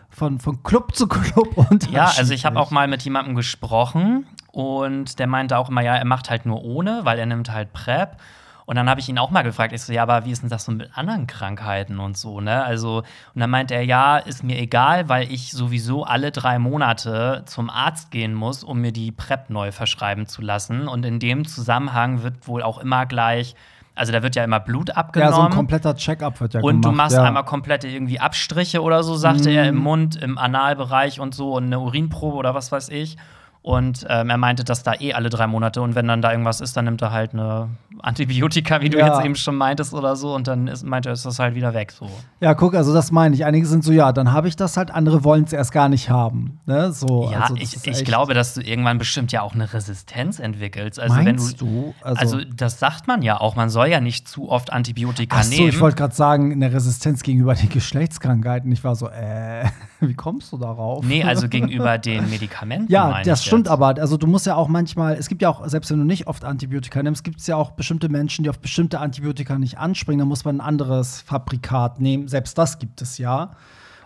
[0.10, 4.26] von, von Club zu Club und Ja, also ich habe auch mal mit jemandem gesprochen
[4.52, 7.72] und der meinte auch immer, ja, er macht halt nur ohne, weil er nimmt halt
[7.72, 8.18] PrEP.
[8.66, 10.50] Und dann habe ich ihn auch mal gefragt, ich so, ja, aber wie ist denn
[10.50, 12.64] das so mit anderen Krankheiten und so, ne?
[12.64, 13.00] Also,
[13.34, 17.70] und dann meinte er, ja, ist mir egal, weil ich sowieso alle drei Monate zum
[17.70, 20.88] Arzt gehen muss, um mir die PrEP neu verschreiben zu lassen.
[20.88, 23.56] Und in dem Zusammenhang wird wohl auch immer gleich,
[23.96, 25.34] also da wird ja immer Blut Ja, abgenommen.
[25.36, 26.86] so ein kompletter Check-up wird ja Und gemacht.
[26.86, 27.24] du machst ja.
[27.24, 29.78] einmal komplette irgendwie Abstriche oder so, sagte er, Mhm.
[29.78, 33.18] im Mund, im Analbereich und so und eine Urinprobe oder was weiß ich.
[33.64, 36.60] Und ähm, er meinte, dass da eh alle drei Monate und wenn dann da irgendwas
[36.62, 37.70] ist, dann nimmt er halt eine
[38.02, 39.08] Antibiotika, wie du Ja.
[39.16, 41.74] jetzt eben schon meintest oder so und dann ist, meinte er, ist das halt wieder
[41.74, 42.10] weg so.
[42.42, 43.46] Ja, guck, also das meine ich.
[43.46, 46.10] Einige sind so, ja, dann habe ich das halt, andere wollen es erst gar nicht
[46.10, 46.60] haben.
[46.66, 46.92] Ne?
[46.92, 51.00] So, Ja, also ich, ich glaube, dass du irgendwann bestimmt ja auch eine Resistenz entwickelst.
[51.00, 51.94] Also Meinst wenn du?
[52.02, 55.44] Also, Also, das sagt man ja auch, man soll ja nicht zu oft Antibiotika Ach
[55.44, 55.70] so, nehmen.
[55.70, 58.70] ich wollte gerade sagen, eine Resistenz gegenüber den Geschlechtskrankheiten.
[58.74, 59.66] Ich war so, äh,
[60.02, 61.06] wie kommst du darauf?
[61.06, 62.92] nee, also gegenüber den Medikamenten.
[62.92, 63.96] Ja, das stimmt aber.
[64.00, 66.44] Also du musst ja auch manchmal, es gibt ja auch, selbst wenn du nicht oft
[66.46, 70.20] Antibiotika nimmst, gibt es ja auch bestimmte Menschen, die auf bestimmte Antibiotika nicht anspringen.
[70.20, 72.28] Da muss man ein anderes Fabrikat nehmen.
[72.28, 73.52] Selbst das gibt es ja.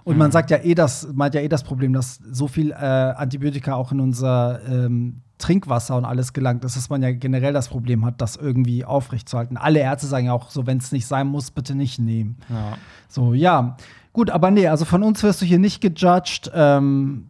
[0.03, 0.19] Und Mhm.
[0.19, 3.75] man sagt ja eh, das meint ja eh das Problem, dass so viel äh, Antibiotika
[3.75, 8.05] auch in unser ähm, Trinkwasser und alles gelangt ist, dass man ja generell das Problem
[8.05, 9.57] hat, das irgendwie aufrechtzuerhalten.
[9.57, 12.37] Alle Ärzte sagen ja auch so, wenn es nicht sein muss, bitte nicht nehmen.
[12.49, 12.77] Ja.
[13.07, 13.77] So, ja.
[14.13, 16.49] Gut, aber nee, also von uns wirst du hier nicht gejudged.
[16.55, 17.27] Ähm,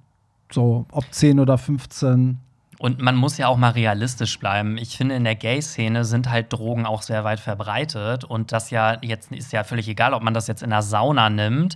[0.51, 2.39] so, ob 10 oder 15.
[2.79, 4.77] Und man muss ja auch mal realistisch bleiben.
[4.77, 8.23] Ich finde, in der Gay-Szene sind halt Drogen auch sehr weit verbreitet.
[8.23, 11.29] Und das ja jetzt ist ja völlig egal, ob man das jetzt in einer Sauna
[11.29, 11.75] nimmt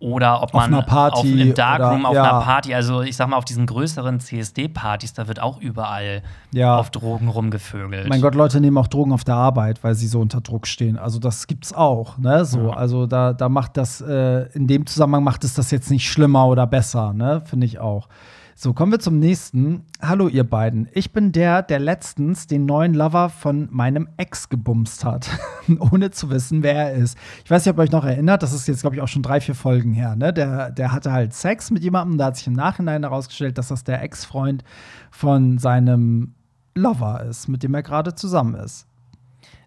[0.00, 2.22] oder ob Auf man einer Party auf, im Darkroom oder- auf ja.
[2.30, 6.76] einer Party, also ich sag mal auf diesen größeren CSD-Partys, da wird auch überall Ja.
[6.78, 8.08] auf Drogen rumgevögelt.
[8.08, 10.98] Mein Gott, Leute nehmen auch Drogen auf der Arbeit, weil sie so unter Druck stehen.
[10.98, 12.44] Also das gibt's auch, ne?
[12.46, 12.70] So, Ja.
[12.70, 16.46] also da, da macht das, äh, in dem Zusammenhang macht es das jetzt nicht schlimmer
[16.46, 17.42] oder besser, ne?
[17.44, 18.08] Finde ich auch.
[18.62, 19.86] So, kommen wir zum nächsten.
[20.02, 20.86] Hallo, ihr beiden.
[20.92, 25.30] Ich bin der, der letztens den neuen Lover von meinem Ex gebumst hat,
[25.78, 27.16] ohne zu wissen, wer er ist.
[27.42, 29.22] Ich weiß nicht, ob ihr euch noch erinnert, das ist jetzt, glaube ich, auch schon
[29.22, 30.14] drei, vier Folgen her.
[30.14, 30.34] Ne?
[30.34, 33.82] Der, der hatte halt Sex mit jemandem, da hat sich im Nachhinein herausgestellt, dass das
[33.82, 34.62] der Ex-Freund
[35.10, 36.34] von seinem
[36.74, 38.86] Lover ist, mit dem er gerade zusammen ist.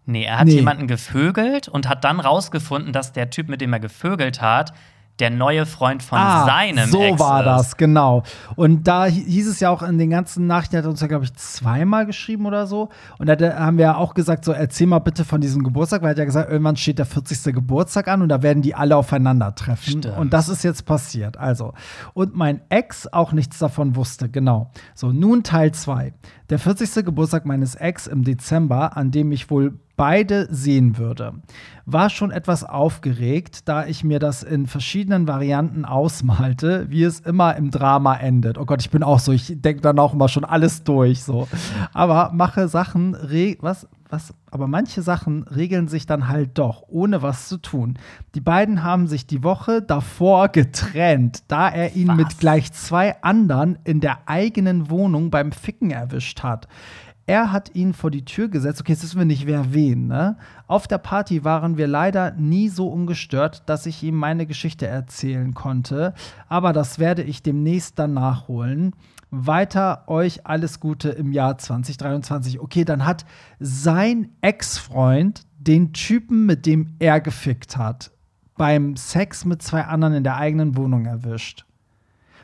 [0.05, 0.53] nee, er hat Nee.
[0.57, 4.71] jemanden gevögelt und hat dann rausgefunden, dass der Typ, mit dem er gevögelt hat,
[5.19, 7.45] der neue Freund von Ah, seinem so Ex war ist.
[7.45, 8.23] das, genau.
[8.55, 11.07] Und da hi- hieß es ja auch in den ganzen Nachrichten, er hat uns ja,
[11.07, 12.89] glaube ich, zweimal geschrieben oder so.
[13.19, 16.09] Und da haben wir ja auch gesagt, so erzähl mal bitte von diesem Geburtstag, weil
[16.09, 17.53] er hat ja gesagt, irgendwann steht der 40.
[17.53, 20.01] Geburtstag an und da werden die alle aufeinandertreffen.
[20.01, 20.17] Stimmt.
[20.17, 21.37] Und das ist jetzt passiert.
[21.37, 21.73] Also,
[22.13, 24.71] und mein Ex auch nichts davon wusste, genau.
[24.95, 26.13] So, nun Teil 2.
[26.49, 27.05] Der 40.
[27.05, 31.33] Geburtstag meines Ex im Dezember, an dem ich wohl beide sehen würde.
[31.85, 37.55] War schon etwas aufgeregt, da ich mir das in verschiedenen Varianten ausmalte, wie es immer
[37.55, 38.57] im Drama endet.
[38.57, 41.47] Oh Gott, ich bin auch so, ich denke dann auch immer schon alles durch so.
[41.93, 43.15] Aber mache Sachen,
[43.61, 47.97] was was aber manche Sachen regeln sich dann halt doch, ohne was zu tun.
[48.35, 52.17] Die beiden haben sich die Woche davor getrennt, da er ihn Was?
[52.17, 56.67] mit gleich zwei anderen in der eigenen Wohnung beim Ficken erwischt hat.
[57.25, 58.81] Er hat ihn vor die Tür gesetzt.
[58.81, 60.37] Okay, jetzt wissen wir nicht, wer wen, ne?
[60.67, 65.53] Auf der Party waren wir leider nie so ungestört, dass ich ihm meine Geschichte erzählen
[65.53, 66.13] konnte.
[66.49, 68.93] Aber das werde ich demnächst dann nachholen.
[69.35, 72.59] Weiter euch alles Gute im Jahr 2023.
[72.59, 73.25] Okay, dann hat
[73.59, 78.11] sein Ex-Freund den Typen, mit dem er gefickt hat,
[78.57, 81.65] beim Sex mit zwei anderen in der eigenen Wohnung erwischt.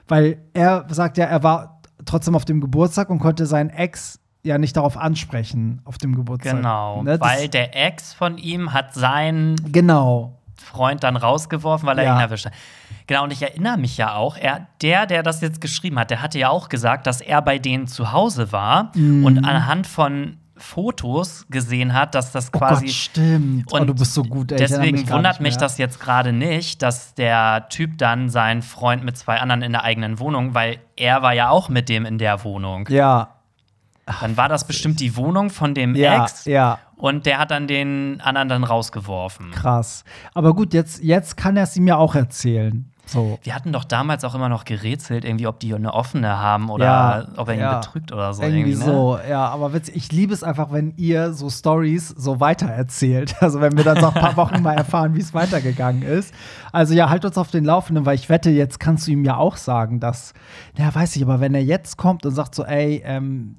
[0.07, 4.57] Weil er sagt ja, er war trotzdem auf dem Geburtstag und konnte seinen Ex ja
[4.57, 6.55] nicht darauf ansprechen auf dem Geburtstag.
[6.55, 10.38] Genau, Ne, weil der Ex von ihm hat seinen Genau.
[10.59, 12.15] Freund dann rausgeworfen, weil er Ja.
[12.15, 12.53] ihn erwischt hat.
[13.07, 16.21] Genau, und ich erinnere mich ja auch, er, der, der das jetzt geschrieben hat, der
[16.21, 19.25] hatte ja auch gesagt, dass er bei denen zu Hause war Mhm.
[19.25, 23.65] und anhand von Fotos gesehen hat, dass das Oh quasi Gott, stimmt.
[23.71, 24.51] oh, Und du bist so gut.
[24.51, 24.57] Ey.
[24.57, 29.17] Deswegen mich wundert mich das jetzt gerade nicht, dass der Typ dann seinen Freund mit
[29.17, 32.43] zwei anderen in der eigenen Wohnung, weil er war ja auch mit dem in der
[32.43, 32.87] Wohnung.
[32.89, 33.35] Ja,
[34.21, 36.79] Dann war das bestimmt die Wohnung von dem ja, Ex ja.
[36.97, 39.51] und der hat dann den anderen dann rausgeworfen.
[39.51, 40.03] Krass.
[40.33, 42.91] Aber gut, jetzt, jetzt kann er es ihm ja auch erzählen.
[43.11, 43.39] So.
[43.43, 46.85] Wir hatten doch damals auch immer noch gerätselt, irgendwie, ob die eine offene haben oder
[46.85, 47.79] Ja, ob er ihn ja.
[47.79, 48.43] betrügt oder so.
[48.43, 48.85] Irgendwie ne?
[48.85, 49.95] so, ja, aber witzig.
[49.95, 53.35] Ich liebe es einfach, wenn ihr so Stories so weitererzählt.
[53.49, 56.33] Also wenn wir dann so ein paar Wochen mal erfahren, wie es weitergegangen ist.
[56.71, 59.37] Also ja, halt uns auf den Laufenden, weil ich wette, jetzt kannst du ihm ja
[59.37, 60.33] auch sagen, dass,
[60.77, 63.55] ja, weiß ich, aber wenn er jetzt kommt und sagt so, ey, ähm,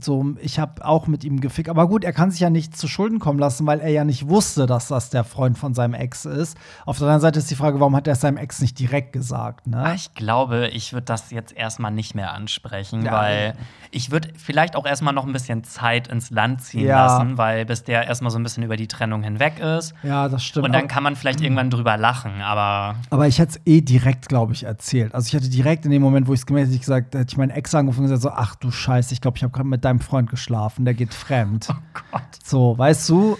[0.00, 1.68] so, ich habe auch mit ihm gefickt.
[1.68, 4.28] Aber gut, er kann sich ja nicht zu Schulden kommen lassen, weil er ja nicht
[4.28, 6.56] wusste, dass das der Freund von seinem Ex ist.
[6.86, 9.66] Auf der anderen Seite ist die Frage, warum hat er seinem Ex nicht direkt gesagt,
[9.66, 9.78] ne?
[9.78, 13.12] Ah, Ich glaube, ich würde das jetzt erstmal nicht mehr ansprechen, Ja.
[13.12, 13.54] weil
[13.90, 17.06] ich würde vielleicht auch erstmal noch ein bisschen Zeit ins Land ziehen Ja.
[17.06, 19.94] lassen, weil bis der erstmal so ein bisschen über die Trennung hinweg ist.
[20.02, 20.66] Ja, das stimmt.
[20.66, 24.28] Und dann kann man vielleicht irgendwann drüber lachen, aber Aber ich hätte es eh direkt,
[24.28, 25.14] glaube ich, erzählt.
[25.14, 27.36] Also ich hätte direkt in dem Moment, wo ich es gemerkt hätte, gesagt, hätte ich
[27.36, 29.84] meinen Ex angerufen und gesagt, so, ach du Scheiße, ich glaube, ich habe gerade mit
[29.84, 31.68] deinem Freund geschlafen, der geht fremd.
[31.70, 31.74] oh
[32.10, 32.22] Gott.
[32.44, 33.36] So, weißt du?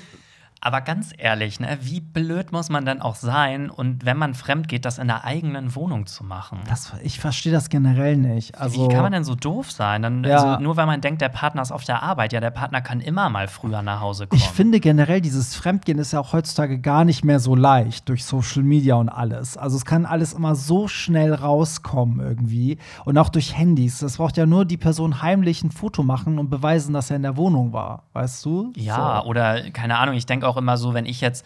[0.64, 4.66] Aber ganz ehrlich, ne, wie blöd muss man denn auch sein und wenn man fremd
[4.66, 6.60] geht, das in der eigenen Wohnung zu machen?
[6.68, 8.58] Das, ich verstehe das generell nicht.
[8.58, 10.00] Also, wie kann man denn so doof sein?
[10.02, 10.36] Dann, Ja.
[10.36, 12.32] also, nur weil man denkt, der Partner ist auf der Arbeit.
[12.32, 14.40] Ja, der Partner kann immer mal früher nach Hause kommen.
[14.40, 18.24] ich finde generell, dieses Fremdgehen ist ja auch heutzutage gar nicht mehr so leicht durch
[18.24, 19.58] Social Media und alles.
[19.58, 22.78] Also es kann alles immer so schnell rauskommen irgendwie.
[23.04, 23.98] Und auch durch Handys.
[23.98, 27.22] Das braucht ja nur die Person heimlich ein Foto machen und beweisen, dass er in
[27.22, 28.04] der Wohnung war.
[28.14, 28.72] Weißt du?
[28.76, 29.28] Ja, So.
[29.28, 31.44] oder keine Ahnung, ich denke auch immer so, wenn ich jetzt,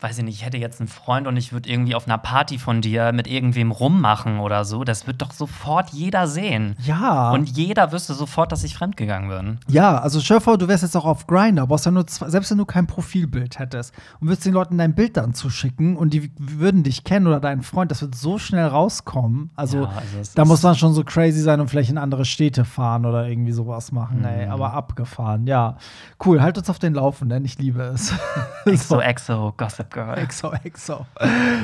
[0.00, 2.58] weiß ich nicht, ich hätte jetzt einen Freund und ich würde irgendwie auf einer Party
[2.58, 6.76] von dir mit irgendwem rummachen oder so, das wird doch sofort jeder sehen.
[6.82, 7.30] Ja.
[7.32, 9.58] Und jeder wüsste sofort, dass ich fremdgegangen bin.
[9.68, 12.28] Ja, also stell dir vor, du wärst jetzt auch auf Grindr, brauchst ja nur zwei,
[12.30, 16.14] selbst wenn du kein Profilbild hättest und würdest den Leuten dein Bild dann zuschicken und
[16.14, 19.50] die würden dich kennen oder deinen Freund, das wird so schnell rauskommen.
[19.56, 22.64] Also, Ja, also da muss man schon so crazy sein und vielleicht in andere Städte
[22.64, 24.46] fahren oder irgendwie sowas machen, ey.
[24.46, 24.52] Mhm.
[24.52, 25.76] Aber abgefahren, ja.
[26.24, 28.14] Cool, halt uns auf den Laufenden, ich liebe es.
[28.64, 30.18] Exo, exo, Gossip Girl.
[30.18, 31.06] Exo, exo.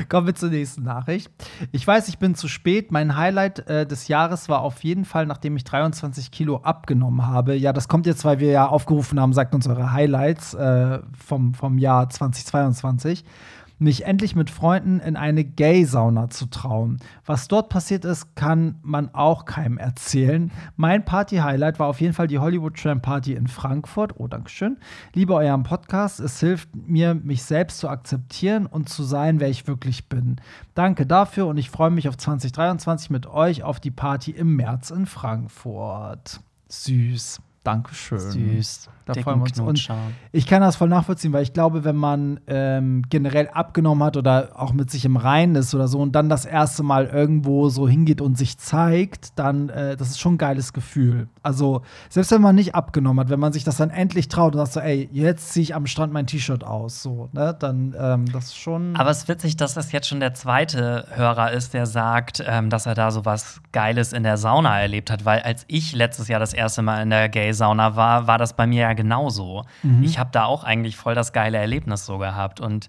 [0.08, 1.30] Kommen wir zur nächsten Nachricht.
[1.72, 2.92] Ich weiß, ich bin zu spät.
[2.92, 7.54] Mein Highlight äh, des Jahres war auf jeden Fall, nachdem ich 23 Kilo abgenommen habe.
[7.54, 11.54] Ja, das kommt jetzt, weil wir ja aufgerufen haben, sagt uns eure Highlights äh, vom,
[11.54, 13.24] vom Jahr 2022.
[13.78, 16.98] Mich endlich mit Freunden in eine Gay-Sauna zu trauen.
[17.26, 20.50] Was dort passiert ist, kann man auch keinem erzählen.
[20.76, 24.18] Mein Party-Highlight war auf jeden Fall die Hollywood Tram Party in Frankfurt.
[24.18, 24.78] Oh, Dankeschön.
[25.12, 26.20] Liebe euren Podcast.
[26.20, 30.36] Es hilft mir, mich selbst zu akzeptieren und zu sein, wer ich wirklich bin.
[30.74, 34.90] Danke dafür und ich freue mich auf 2023 mit euch auf die Party im März
[34.90, 36.40] in Frankfurt.
[36.68, 37.40] Süß.
[37.62, 38.20] Dankeschön.
[38.20, 38.88] Süß.
[39.06, 39.60] Da freuen wir uns.
[39.60, 39.88] Und
[40.32, 44.50] ich kann das voll nachvollziehen, weil ich glaube, wenn man ähm, generell abgenommen hat oder
[44.54, 47.88] auch mit sich im Reinen ist oder so und dann das erste Mal irgendwo so
[47.88, 51.28] hingeht und sich zeigt, dann äh, das ist schon ein geiles Gefühl.
[51.44, 54.58] Also selbst wenn man nicht abgenommen hat, wenn man sich das dann endlich traut und
[54.58, 58.32] sagt so, ey, jetzt ziehe ich am Strand mein T-Shirt aus, so, ne, dann ähm,
[58.32, 58.96] das ist schon.
[58.96, 62.70] Aber es ist witzig, dass das jetzt schon der zweite Hörer ist, der sagt, ähm,
[62.70, 65.24] dass er da so was Geiles in der Sauna erlebt hat.
[65.24, 68.66] Weil als ich letztes Jahr das erste Mal in der Gay-Sauna war, war das bei
[68.66, 69.64] mir ja genauso.
[69.82, 70.02] Mhm.
[70.02, 72.58] Ich habe da auch eigentlich voll das geile Erlebnis so gehabt.
[72.60, 72.88] Und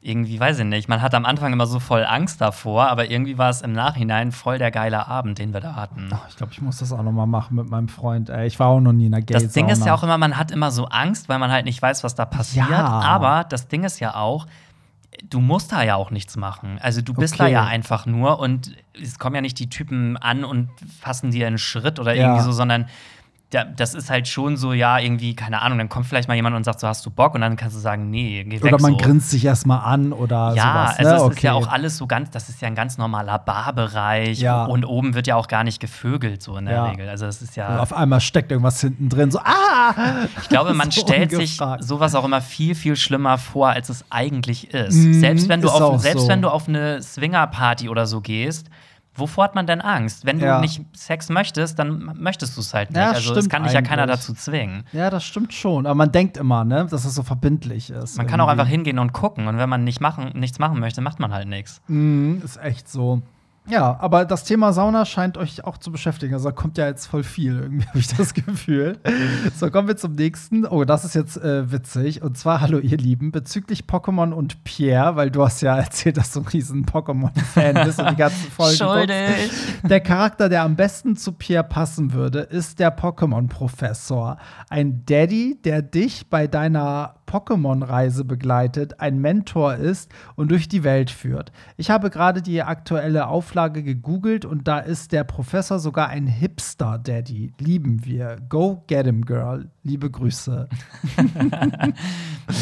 [0.00, 3.36] irgendwie, weiß ich nicht, man hat am Anfang immer so voll Angst davor, aber irgendwie
[3.36, 6.08] war es im Nachhinein voll der geile Abend, den wir da hatten.
[6.12, 8.30] Ach, ich glaube, ich muss das auch noch mal machen mit meinem Freund.
[8.30, 9.44] Ey, ich war auch noch nie in der Gay-Sauna.
[9.44, 11.82] Das Ding ist ja auch immer, man hat immer so Angst, weil man halt nicht
[11.82, 12.70] weiß, was da passiert.
[12.70, 12.84] Ja.
[12.86, 14.46] Aber das Ding ist ja auch,
[15.28, 16.78] du musst da ja auch nichts machen.
[16.80, 17.54] Also du bist da Okay.
[17.54, 20.68] ja einfach nur und es kommen ja nicht die Typen an und
[21.00, 22.22] fassen dir einen Schritt oder Ja.
[22.28, 22.86] irgendwie so, sondern da,
[23.50, 26.64] das ist halt schon so, ja, irgendwie, keine Ahnung, dann kommt vielleicht mal jemand und
[26.64, 27.34] sagt so, hast du Bock?
[27.34, 28.96] Und dann kannst du sagen, nee, geh weg Oder man so.
[28.98, 30.98] grinst sich erstmal an oder Ja, sowas.
[30.98, 31.16] also ne?
[31.16, 31.34] es okay.
[31.36, 34.66] ist ja auch alles so ganz, das ist ja ein ganz normaler Barbereich Ja.
[34.66, 36.84] und oben wird ja auch gar nicht gevögelt so in der Ja.
[36.90, 37.08] Regel.
[37.08, 39.94] Also das ist ja Und auf einmal steckt irgendwas hinten drin, so, ah!
[40.42, 44.04] Ich glaube, man So stellt sich sowas auch immer viel, viel schlimmer vor, als es
[44.10, 44.94] eigentlich ist.
[44.94, 46.28] Mhm, selbst wenn du, auf, selbst so.
[46.28, 48.68] wenn du auf eine Swingerparty oder so gehst,
[49.18, 50.24] wovor hat man denn Angst?
[50.26, 50.60] Wenn du Ja.
[50.60, 52.98] nicht Sex möchtest, dann möchtest du es halt nicht.
[52.98, 54.84] Ja, also es kann dich ja keiner dazu zwingen.
[54.92, 55.86] Ja, das stimmt schon.
[55.86, 58.16] Aber man denkt immer, ne, dass es so verbindlich ist.
[58.16, 58.60] Man kann auch irgendwie.
[58.60, 59.46] einfach hingehen und gucken.
[59.48, 61.80] Und wenn man nicht machen, nichts machen möchte, macht man halt nichts.
[61.88, 63.22] Mhm, ist echt so.
[63.68, 66.34] Ja, aber das Thema Sauna scheint euch auch zu beschäftigen.
[66.34, 68.98] Also da kommt ja jetzt voll viel, irgendwie habe ich das Gefühl.
[69.54, 70.66] So, kommen wir zum nächsten.
[70.66, 72.22] Oh, das ist jetzt äh, witzig.
[72.22, 76.32] Und zwar, hallo ihr Lieben, bezüglich Pokémon und Pierre, weil du hast ja erzählt, dass
[76.32, 78.94] du ein riesen Pokémon-Fan bist und die ganzen Folgen guckst.
[78.94, 79.50] Schuldig.
[79.82, 84.38] Der Charakter, der am besten zu Pierre passen würde, ist der Pokémon-Professor.
[84.70, 91.10] Ein Daddy, der dich bei deiner Pokémon-Reise begleitet, ein Mentor ist und durch die Welt
[91.10, 91.52] führt.
[91.76, 97.52] Ich habe gerade die aktuelle Auflage gegoogelt und da ist der Professor sogar ein Hipster-Daddy.
[97.58, 98.38] Lieben wir.
[98.48, 99.70] Go get him, girl.
[99.82, 100.68] Liebe Grüße.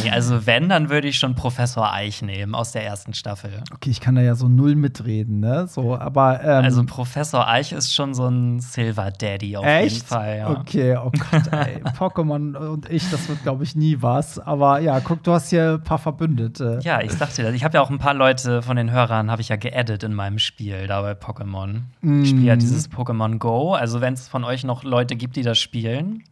[0.02, 3.62] Nee, also wenn, dann würde ich schon Professor Eich nehmen aus der ersten Staffel.
[3.72, 5.68] Okay, ich kann da ja so null mitreden, ne?
[5.68, 10.06] So, aber ähm, Also Professor Eich ist schon so ein Silver Daddy auf jeden Echt?
[10.06, 10.38] Fall.
[10.38, 10.50] Ja.
[10.50, 11.82] Okay, oh Gott, ey.
[11.98, 14.40] Pokémon und ich, das wird, glaube ich, nie was.
[14.40, 16.80] Aber ja, guck, du hast hier ein paar Verbündete.
[16.82, 17.54] Ja, ich sagte das.
[17.54, 20.14] Ich habe ja auch ein paar Leute von den Hörern habe ich ja geaddet in
[20.14, 21.82] meinem Spiel da bei Pokémon.
[22.02, 23.74] Ich spiele ja dieses Pokémon Go.
[23.74, 26.24] Also wenn es von euch noch Leute gibt, die das spielen,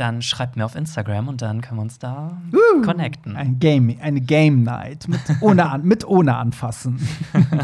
[0.00, 2.40] dann schreibt mir auf Instagram und dann können wir uns da
[2.82, 3.36] connecten.
[3.36, 7.06] Ein Game, eine Game Night mit ohne, an, mit ohne anfassen.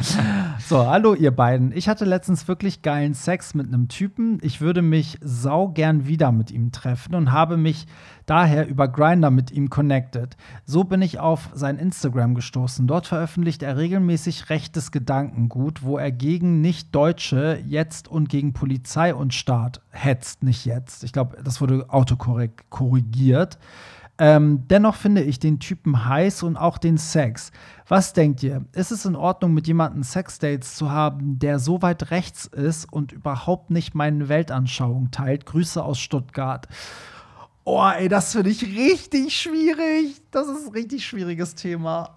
[0.59, 1.73] so, hallo ihr beiden.
[1.75, 4.39] Ich hatte letztens wirklich geilen Sex mit einem Typen.
[4.43, 7.87] Ich würde mich sau gern wieder mit ihm treffen und habe mich
[8.27, 10.37] daher über Grinder mit ihm connected.
[10.65, 12.87] So bin ich auf sein Instagram gestoßen.
[12.87, 19.33] Dort veröffentlicht er regelmäßig rechtes Gedankengut, wo er gegen Nicht-Deutsche jetzt und gegen Polizei und
[19.33, 20.43] Staat hetzt.
[20.43, 21.05] Nicht jetzt.
[21.05, 23.59] Ich glaube, das wurde autokorrekt korrigiert.
[24.19, 27.53] Ähm, dennoch finde ich den Typen heiß und auch den Sex.
[27.87, 28.65] Was denkt ihr?
[28.73, 33.13] Ist es in Ordnung, mit jemandem Sexdates zu haben, der so weit rechts ist und
[33.13, 35.45] überhaupt nicht meine Weltanschauung teilt?
[35.45, 36.67] Grüße aus Stuttgart.
[37.69, 40.23] Oh, ey, das finde ich richtig schwierig.
[40.31, 42.11] Das ist ein richtig schwieriges Thema.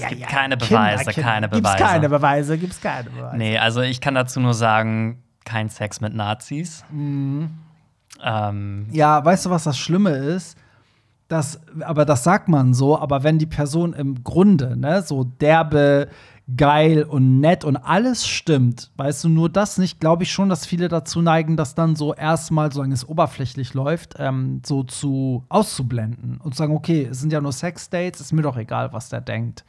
[0.00, 1.84] Es gibt keine Beweise, keine Gibt's Beweise.
[1.84, 3.36] keine Beweise, gibt's keine Beweise.
[3.36, 6.84] Nee, also ich kann dazu nur sagen, kein Sex mit Nazis.
[6.90, 7.50] Mhm.
[8.22, 10.58] Ähm, Ja, weißt du, was das Schlimme ist?
[11.28, 16.08] Das, aber das sagt man so, aber wenn die Person im Grunde, ne, so derbe,
[16.56, 20.64] geil und nett und alles stimmt, weißt du, nur das nicht, glaube ich schon, dass
[20.64, 26.38] viele dazu neigen, das dann so erstmal, solange es oberflächlich läuft, ähm, so zu auszublenden
[26.38, 29.20] und zu sagen, okay, es sind ja nur Sex-Dates, ist mir doch egal, was der
[29.20, 29.64] denkt.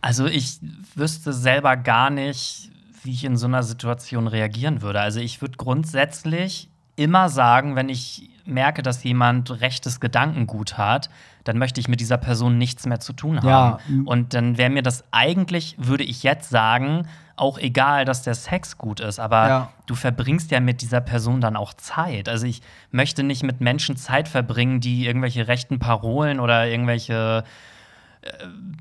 [0.00, 0.60] Also ich
[0.94, 2.70] wüsste selber gar nicht,
[3.02, 5.00] wie ich in so einer Situation reagieren würde.
[5.00, 11.08] Also ich würde grundsätzlich immer sagen, wenn ich merke, dass jemand rechtes Gedankengut hat,
[11.44, 13.46] dann möchte ich mit dieser Person nichts mehr zu tun haben.
[13.88, 14.02] Ja.
[14.04, 18.76] Und dann wäre mir das eigentlich, würde ich jetzt sagen, auch egal, dass der Sex
[18.76, 19.68] gut ist, aber Ja.
[19.86, 22.28] du verbringst ja mit dieser Person dann auch Zeit.
[22.28, 22.60] Also ich
[22.90, 27.44] möchte nicht mit Menschen Zeit verbringen, die irgendwelche rechten Parolen oder irgendwelche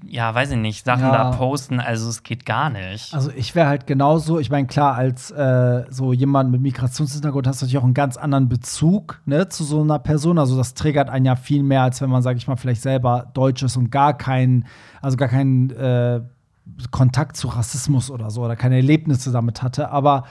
[0.08, 1.12] ja, weiß ich nicht, Sachen Ja.
[1.12, 3.14] da posten, also es geht gar nicht.
[3.14, 7.62] Also ich wäre halt genauso, ich meine, klar, als äh, so jemand mit Migrationshintergrund hast
[7.62, 10.40] du natürlich auch einen ganz anderen Bezug ne, zu so einer Person.
[10.40, 13.28] Also das triggert einen ja viel mehr, als wenn man, sag ich mal, vielleicht selber
[13.34, 14.66] Deutsch ist und gar keinen,
[15.02, 16.22] also gar keinen äh,
[16.92, 19.90] Kontakt zu Rassismus oder so oder keine Erlebnisse damit hatte.
[19.90, 20.26] Aber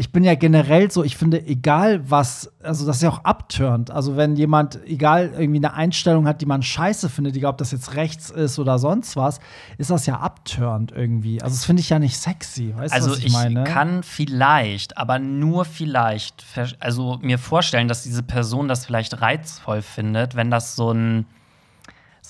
[0.00, 3.90] ich bin ja generell so, ich finde, egal was, also das ist ja auch abturnt.
[3.90, 7.70] Also wenn jemand, egal irgendwie eine Einstellung hat, die man scheiße findet, egal ob das
[7.70, 9.40] jetzt rechts ist oder sonst was,
[9.76, 11.42] ist das ja abturnt irgendwie.
[11.42, 12.74] Also das finde ich ja nicht sexy.
[12.74, 13.64] Weißt also du, was ich, ich meine?
[13.64, 16.46] kann vielleicht, aber nur vielleicht,
[16.78, 21.26] also mir vorstellen, dass diese Person das vielleicht reizvoll findet, wenn das so ein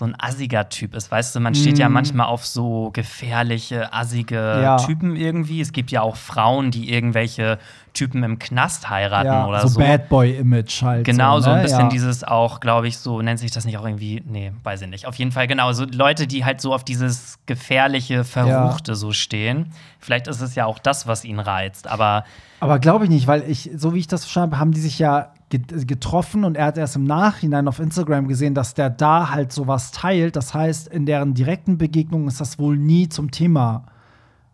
[0.01, 4.41] so ein assiger Typ ist, weißt du, man steht ja manchmal auf so gefährliche, assige
[4.41, 4.63] Mm.
[4.63, 4.77] Ja.
[4.79, 5.61] Typen irgendwie.
[5.61, 7.59] Es gibt ja auch Frauen, die irgendwelche
[7.93, 9.81] Typen im Knast heiraten ja, oder so, so.
[9.81, 11.05] Bad Boy-Image halt.
[11.05, 11.57] Genau, so ne?
[11.57, 11.88] ein bisschen ja.
[11.88, 15.07] dieses auch, glaube ich, so nennt sich das nicht auch irgendwie, nee, weiß ich nicht.
[15.07, 19.73] Auf jeden Fall, genau, so Leute, die halt so auf dieses gefährliche, Verruchte so stehen.
[19.98, 22.25] Vielleicht ist es ja auch das, was ihn reizt, aber
[22.61, 24.98] Aber glaube ich nicht, weil ich, so wie ich das verstanden habe, haben die sich
[24.98, 29.53] ja getroffen und er hat erst im Nachhinein auf Instagram gesehen, dass der da halt
[29.53, 30.37] sowas teilt.
[30.37, 33.85] Das heißt, in deren direkten Begegnungen ist das wohl nie zum Thema.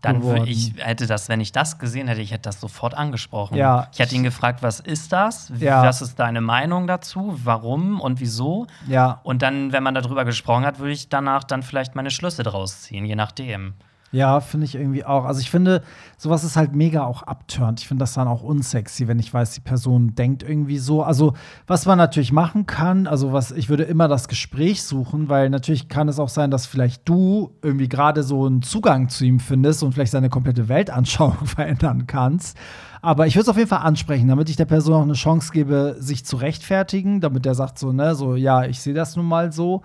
[0.00, 0.38] dann geworden.
[0.40, 3.56] würde ich, hätte das, wenn ich das gesehen hätte, ich hätte das sofort angesprochen.
[3.56, 3.88] Ja.
[3.92, 5.52] Ich hätte ihn gefragt, was ist das?
[5.58, 5.82] Ja.
[5.82, 7.38] Was ist deine Meinung dazu?
[7.44, 8.66] Warum und wieso?
[8.86, 12.42] Ja, Und dann, wenn man darüber gesprochen hat, würde ich danach dann vielleicht meine Schlüsse
[12.42, 13.74] draus ziehen, je nachdem.
[14.16, 15.26] Ja, finde ich irgendwie auch.
[15.26, 15.82] Also ich finde,
[16.16, 17.80] sowas ist halt mega auch abturnt.
[17.80, 21.02] Ich finde das dann auch unsexy, wenn ich weiß, die Person denkt irgendwie so.
[21.02, 21.34] Also,
[21.66, 25.88] was man natürlich machen kann, also was, ich würde immer das Gespräch suchen, weil natürlich
[25.88, 29.82] kann es auch sein, dass vielleicht du irgendwie gerade so einen Zugang zu ihm findest
[29.82, 32.56] und vielleicht seine komplette Weltanschauung verändern kannst.
[33.02, 35.52] Aber ich würde es auf jeden Fall ansprechen, damit ich der Person auch eine Chance
[35.52, 39.26] gebe, sich zu rechtfertigen, damit der sagt so, ne, so, ja, ich sehe das nun
[39.26, 39.82] mal so.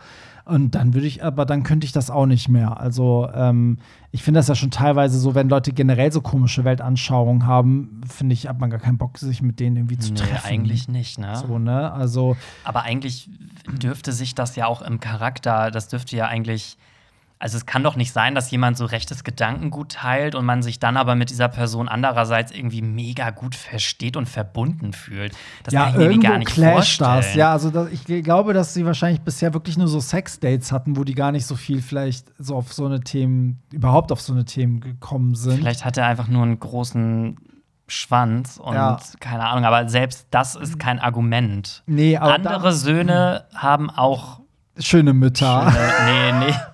[0.52, 2.78] Und dann würde ich, aber dann könnte ich das auch nicht mehr.
[2.80, 3.78] Also, ähm,
[4.12, 8.34] ich finde das ja schon teilweise so, wenn Leute generell so komische Weltanschauungen haben, finde
[8.34, 10.45] ich, hat man gar keinen Bock, sich mit denen irgendwie zu Nee, treffen.
[10.45, 11.38] eigentlich nicht, ne?
[11.38, 11.93] So, ne?
[11.93, 12.36] Also,
[12.66, 13.30] Aber eigentlich
[13.82, 16.78] dürfte sich das ja auch im Charakter, das dürfte ja eigentlich.
[17.41, 20.77] Also es kann doch nicht sein, dass jemand so rechtes Gedankengut teilt und man sich
[20.77, 25.33] dann aber mit dieser Person andererseits irgendwie mega gut versteht und verbunden fühlt.
[25.63, 27.33] Das ja, kann ich irgendwo gar nicht clasht das.
[27.33, 31.03] Ja, also das, ich glaube, dass sie wahrscheinlich bisher wirklich nur so Sex-Dates hatten, wo
[31.03, 34.45] die gar nicht so viel vielleicht so auf so eine Themen, überhaupt auf so eine
[34.45, 35.57] Themen gekommen sind.
[35.57, 37.37] Vielleicht hat er einfach nur einen großen
[37.87, 38.99] Schwanz und Ja.
[39.19, 41.81] keine Ahnung, aber selbst das ist kein Argument.
[41.87, 44.41] Nee, aber Andere Söhne haben auch
[44.77, 45.71] schöne Mütter.
[45.71, 46.55] schöne, nee, nee.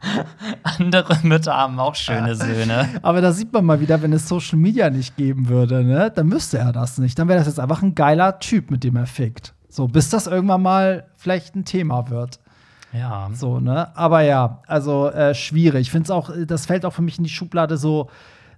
[0.62, 2.88] Andere Mütter haben auch schöne Söhne.
[3.02, 6.26] Aber da sieht man mal wieder, wenn es Social Media nicht geben würde, ne, dann
[6.26, 7.18] müsste er das nicht.
[7.18, 9.54] Dann wäre das jetzt einfach ein geiler Typ, mit dem er fickt.
[9.68, 12.40] So, bis das irgendwann mal vielleicht ein Thema wird.
[12.92, 13.28] Ja.
[13.34, 13.94] So, ne?
[13.96, 15.82] Aber ja, also äh, schwierig.
[15.82, 18.08] Ich finde es auch, das fällt auch für mich in die Schublade so,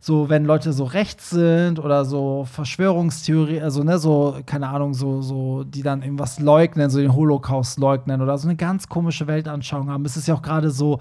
[0.03, 5.21] so, wenn Leute so rechts sind oder so Verschwörungstheorie, also ne, so, keine Ahnung, so,
[5.21, 9.91] so, die dann irgendwas leugnen, so den Holocaust leugnen oder so eine ganz komische Weltanschauung
[9.91, 10.07] haben.
[10.07, 11.01] Es ist ja auch gerade so,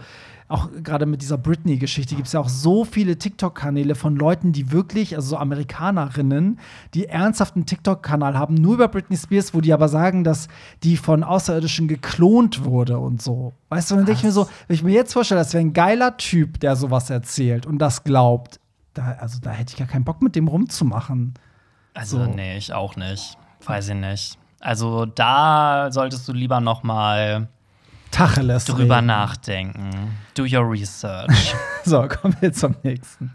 [0.50, 4.72] auch gerade mit dieser Britney-Geschichte gibt es ja auch so viele TikTok-Kanäle von Leuten, die
[4.72, 6.60] wirklich, also so Amerikanerinnen,
[6.94, 10.50] die ernsthaft einen TikTok-Kanal haben, nur über Britney Spears, wo die aber sagen, dass
[10.84, 13.54] die von Außerirdischen geklont wurde und so.
[13.70, 15.74] Weißt du, dann denke ich mir so, wenn ich mir jetzt vorstelle, das wäre ein
[15.74, 18.60] geiler Typ, der sowas erzählt und das glaubt,
[19.00, 21.34] da, also da hätte ich gar keinen Bock mit dem rumzumachen.
[21.94, 22.32] Also, So.
[22.32, 23.38] nee, ich auch nicht.
[23.66, 24.38] Weiß ich nicht.
[24.60, 27.48] Also, da solltest du lieber noch mal
[28.12, 28.66] Tacheles.
[28.66, 29.08] drüber reden.
[29.08, 29.90] nachdenken.
[30.36, 31.56] Do your research.
[31.86, 33.32] So, kommen wir zum nächsten.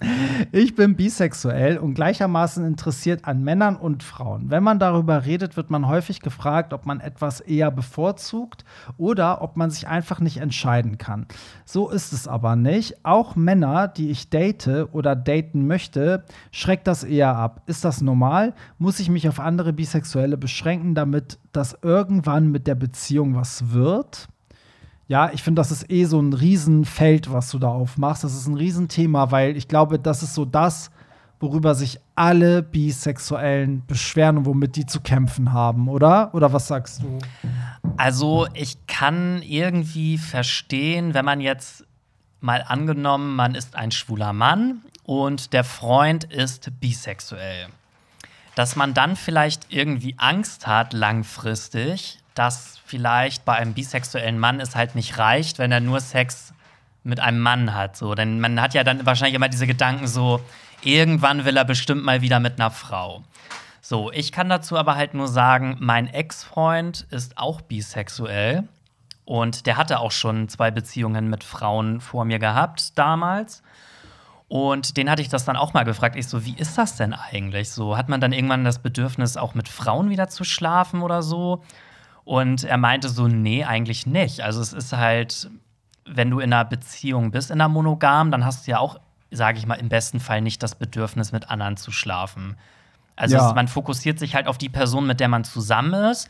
[0.52, 4.50] Ich bin bisexuell und gleichermaßen interessiert an Männern und Frauen.
[4.50, 8.64] Wenn man darüber redet, wird man häufig gefragt, ob man etwas eher bevorzugt
[8.96, 11.26] oder ob man sich einfach nicht entscheiden kann.
[11.64, 13.04] So ist es aber nicht.
[13.04, 17.62] Auch Männer, die ich date oder daten möchte, schreckt das eher ab.
[17.66, 18.54] Ist das normal?
[18.78, 24.28] Muss ich mich auf andere Bisexuelle beschränken, damit das irgendwann mit der Beziehung was wird?
[25.06, 28.24] Ja, ich finde, das ist eh so ein Riesenfeld, was du da aufmachst.
[28.24, 30.90] Das ist ein Riesenthema, weil ich glaube, das ist so das,
[31.40, 36.34] worüber sich alle Bisexuellen beschweren und womit die zu kämpfen haben, oder?
[36.34, 37.18] Oder was sagst du?
[37.98, 41.84] Also, ich kann irgendwie verstehen, wenn man jetzt
[42.40, 47.66] mal angenommen, man ist ein schwuler Mann und der Freund ist bisexuell.
[48.54, 54.76] Dass man dann vielleicht irgendwie Angst hat, langfristig, dass vielleicht bei einem bisexuellen Mann es
[54.76, 56.52] halt nicht reicht, wenn er nur Sex
[57.02, 57.96] mit einem Mann hat.
[57.96, 58.14] So.
[58.14, 60.40] Denn man hat ja dann wahrscheinlich immer diese Gedanken so,
[60.82, 63.22] irgendwann will er bestimmt mal wieder mit einer Frau.
[63.80, 68.66] So, ich kann dazu aber halt nur sagen, mein Ex-Freund ist auch bisexuell
[69.26, 73.62] und der hatte auch schon zwei Beziehungen mit Frauen vor mir gehabt damals.
[74.48, 76.16] Und den hatte ich das dann auch mal gefragt.
[76.16, 77.70] Ich so, wie ist das denn eigentlich?
[77.70, 81.62] So, hat man dann irgendwann das Bedürfnis, auch mit Frauen wieder zu schlafen oder so?
[82.24, 84.40] Und er meinte so, nee, eigentlich nicht.
[84.40, 85.50] Also es ist halt,
[86.06, 88.98] wenn du in einer Beziehung bist, in einer Monogam, dann hast du ja auch,
[89.30, 92.56] sage ich mal, im besten Fall nicht das Bedürfnis, mit anderen zu schlafen.
[93.16, 93.48] Also Ja.
[93.48, 96.28] es, man fokussiert sich halt auf die Person, mit der man zusammen ist.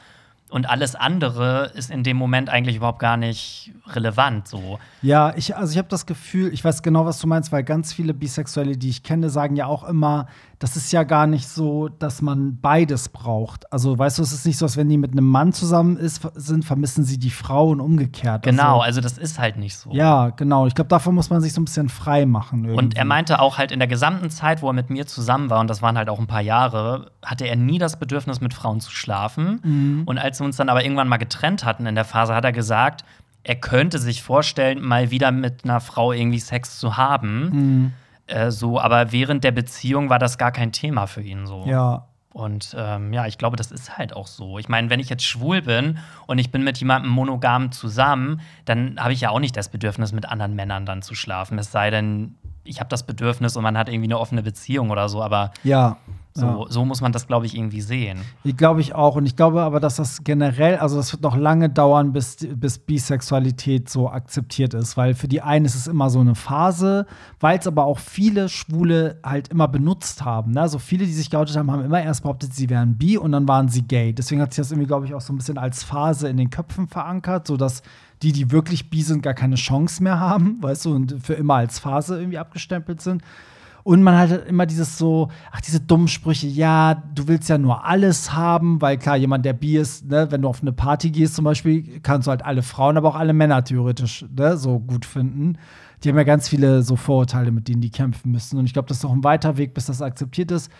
[0.50, 4.46] Und alles andere ist in dem Moment eigentlich überhaupt gar nicht relevant.
[4.46, 4.78] So.
[5.00, 7.92] Ja, ich, also ich habe das Gefühl, ich weiß genau, was du meinst, weil ganz
[7.92, 10.28] viele Bisexuelle, die ich kenne, sagen ja auch immer,
[10.64, 13.70] das ist ja gar nicht so, dass man beides braucht.
[13.70, 16.26] Also, weißt du, es ist nicht so, als wenn die mit einem Mann zusammen ist,
[16.36, 18.44] sind, vermissen sie die Frau und umgekehrt.
[18.44, 19.92] Genau, Also, also das ist halt nicht so.
[19.92, 20.66] ja, genau.
[20.66, 22.64] Ich glaube, davon muss man sich so ein bisschen frei machen.
[22.64, 22.78] Irgendwie.
[22.78, 25.60] Und er meinte auch halt in der gesamten Zeit, wo er mit mir zusammen war,
[25.60, 28.80] und das waren halt auch ein paar Jahre, hatte er nie das Bedürfnis, mit Frauen
[28.80, 29.60] zu schlafen.
[29.62, 30.02] Mhm.
[30.06, 32.52] Und als wir uns dann aber irgendwann mal getrennt hatten in der Phase, hat er
[32.52, 33.04] gesagt,
[33.42, 37.50] er könnte sich vorstellen, mal wieder mit einer Frau irgendwie Sex zu haben.
[37.50, 37.92] Mhm.
[38.26, 41.64] Äh, so, aber während der Beziehung war das gar kein Thema für ihn so.
[41.66, 44.58] Ja, Und ähm, ja, ich glaube, das ist halt auch so.
[44.58, 48.98] Ich meine, wenn ich jetzt schwul bin und ich bin mit jemandem monogam zusammen, dann
[48.98, 51.58] habe ich ja auch nicht das Bedürfnis, mit anderen Männern dann zu schlafen.
[51.58, 55.08] Es sei denn, ich habe das Bedürfnis und man hat irgendwie eine offene Beziehung oder
[55.08, 55.22] so.
[55.22, 55.96] Aber ja.
[56.36, 56.64] So, ja.
[56.68, 58.18] so muss man das, glaube ich, irgendwie sehen.
[58.42, 59.14] Ich glaube ich auch.
[59.14, 62.78] Und ich glaube aber, dass das generell, also das wird noch lange dauern, bis, bis
[62.78, 64.96] Bisexualität so akzeptiert ist.
[64.96, 67.06] Weil für die einen ist es immer so eine Phase,
[67.38, 70.52] weil es aber auch viele Schwule halt immer benutzt haben.
[70.52, 70.62] Ne?
[70.62, 73.46] Also viele, die sich geoutet haben, haben immer erst behauptet, sie wären bi und dann
[73.46, 74.12] waren sie gay.
[74.12, 76.50] Deswegen hat sich das irgendwie, glaube ich, auch so ein bisschen als Phase in den
[76.50, 77.82] Köpfen verankert, sodass
[78.22, 81.54] die, die wirklich bi sind, gar keine Chance mehr haben, weißt du, und für immer
[81.54, 83.22] als Phase irgendwie abgestempelt sind.
[83.84, 87.84] Und man hat immer dieses so, ach, diese dummen Sprüche, ja, du willst ja nur
[87.84, 91.34] alles haben, weil klar, jemand, der bi ist, ne, wenn du auf eine Party gehst
[91.34, 95.04] zum Beispiel, kannst du halt alle Frauen, aber auch alle Männer theoretisch ne, so gut
[95.04, 95.58] finden.
[96.02, 98.58] Die haben ja ganz viele so Vorurteile, mit denen die kämpfen müssen.
[98.58, 100.72] Und ich glaube, das ist auch ein weiter Weg, bis das akzeptiert ist.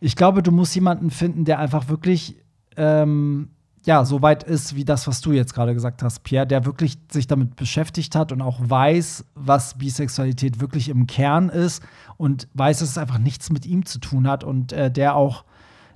[0.00, 2.36] Ich glaube, du musst jemanden finden, der einfach wirklich
[2.78, 3.50] ähm,
[3.86, 6.98] ja, so weit ist wie das, was du jetzt gerade gesagt hast, Pierre, der wirklich
[7.08, 11.84] sich damit beschäftigt hat und auch weiß, was Bisexualität wirklich im Kern ist
[12.16, 15.44] und weiß, dass es einfach nichts mit ihm zu tun hat und äh, der auch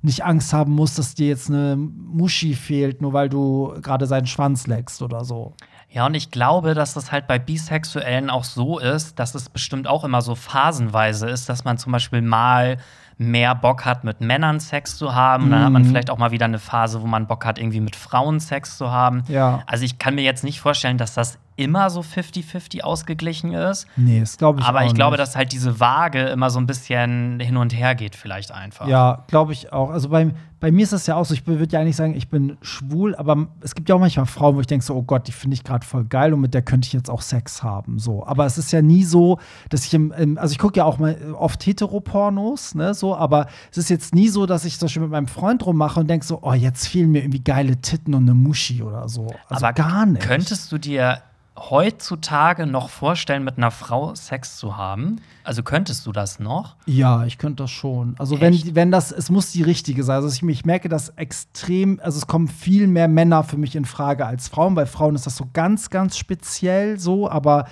[0.02, 4.28] nicht Angst haben muss, dass dir jetzt eine Muschi fehlt, nur weil du gerade seinen
[4.28, 5.54] Schwanz leckst oder so.
[5.90, 9.88] Ja, und ich glaube, dass das halt bei Bisexuellen auch so ist, dass es bestimmt
[9.88, 12.78] auch immer so phasenweise ist, dass man zum Beispiel mal
[13.20, 15.44] mehr Bock hat, mit Männern Sex zu haben.
[15.44, 15.86] Und dann hat man Mhm.
[15.88, 18.90] vielleicht auch mal wieder eine Phase, wo man Bock hat, irgendwie mit Frauen Sex zu
[18.90, 19.24] haben.
[19.28, 19.62] Ja.
[19.66, 23.86] Also ich kann mir jetzt nicht vorstellen, dass das immer so 50-50 ausgeglichen ist.
[23.96, 25.20] Nee, das glaube ich Aber auch ich glaube, nicht.
[25.20, 28.88] dass halt diese Waage immer so ein bisschen hin und her geht, vielleicht einfach.
[28.88, 29.90] Ja, glaube ich auch.
[29.90, 32.28] Also bei, bei mir ist das ja auch so, ich würde ja eigentlich sagen, ich
[32.28, 35.26] bin schwul, aber es gibt ja auch manchmal Frauen, wo ich denke so, oh Gott,
[35.26, 37.98] die finde ich gerade voll geil und mit der könnte ich jetzt auch Sex haben.
[37.98, 38.26] So.
[38.26, 39.38] Aber es ist ja nie so,
[39.68, 43.46] dass ich im, im also ich gucke ja auch mal oft Heteropornos, ne, so, aber
[43.70, 46.24] es ist jetzt nie so, dass ich zum Beispiel mit meinem Freund rummache und denke
[46.24, 49.28] so, oh, jetzt fehlen mir irgendwie geile Titten und eine Muschi oder so.
[49.48, 50.22] Also Aber gar nicht.
[50.22, 51.22] Könntest du dir
[51.56, 55.20] heutzutage noch vorstellen, mit einer Frau Sex zu haben?
[55.44, 56.76] Also könntest du das noch?
[56.86, 58.14] Ja, ich könnte das schon.
[58.18, 58.66] Also Echt?
[58.66, 60.16] wenn, wenn das, es muss die richtige sein.
[60.16, 63.84] Also ich, ich merke das extrem, also es kommen viel mehr Männer für mich in
[63.84, 64.74] Frage als Frauen.
[64.74, 67.66] Bei Frauen ist das so ganz, ganz speziell so, aber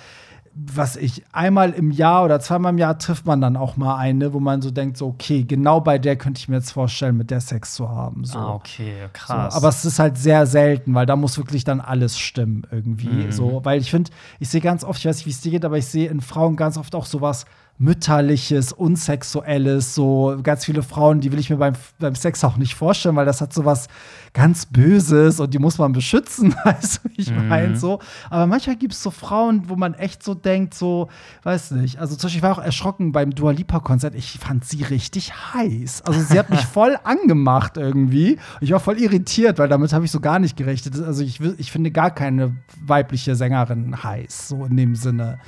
[0.55, 4.33] was ich einmal im Jahr oder zweimal im Jahr trifft man dann auch mal eine,
[4.33, 7.31] wo man so denkt, so, okay, genau bei der könnte ich mir jetzt vorstellen, mit
[7.31, 8.25] der Sex zu haben.
[8.25, 8.37] So.
[8.39, 9.55] Ah, okay, So, krass.
[9.55, 13.07] aber es ist halt sehr selten, weil da muss wirklich dann alles stimmen irgendwie.
[13.27, 13.31] Mhm.
[13.31, 15.65] So, weil ich finde, ich sehe ganz oft, ich weiß nicht, wie es dir geht,
[15.65, 17.45] aber ich sehe in Frauen ganz oft auch sowas
[17.81, 22.75] mütterliches, unsexuelles, so ganz viele Frauen, die will ich mir beim, beim Sex auch nicht
[22.75, 23.87] vorstellen, weil das hat sowas
[24.33, 27.47] ganz Böses und die muss man beschützen, weißt du, ich Mhm.
[27.47, 27.99] meine, so.
[28.29, 31.07] Aber manchmal gibt es so Frauen, wo man echt so denkt, so,
[31.43, 34.65] weiß nicht, also zum Beispiel ich war auch erschrocken beim Dua Lipa Konzert, ich fand
[34.65, 36.01] sie richtig heiß.
[36.01, 38.37] Also sie hat mich voll angemacht irgendwie.
[38.59, 41.01] Ich war voll irritiert, weil damit habe ich so gar nicht gerechnet.
[41.01, 42.55] Also ich, ich finde gar keine
[42.85, 45.39] weibliche Sängerin heiß, so in dem Sinne.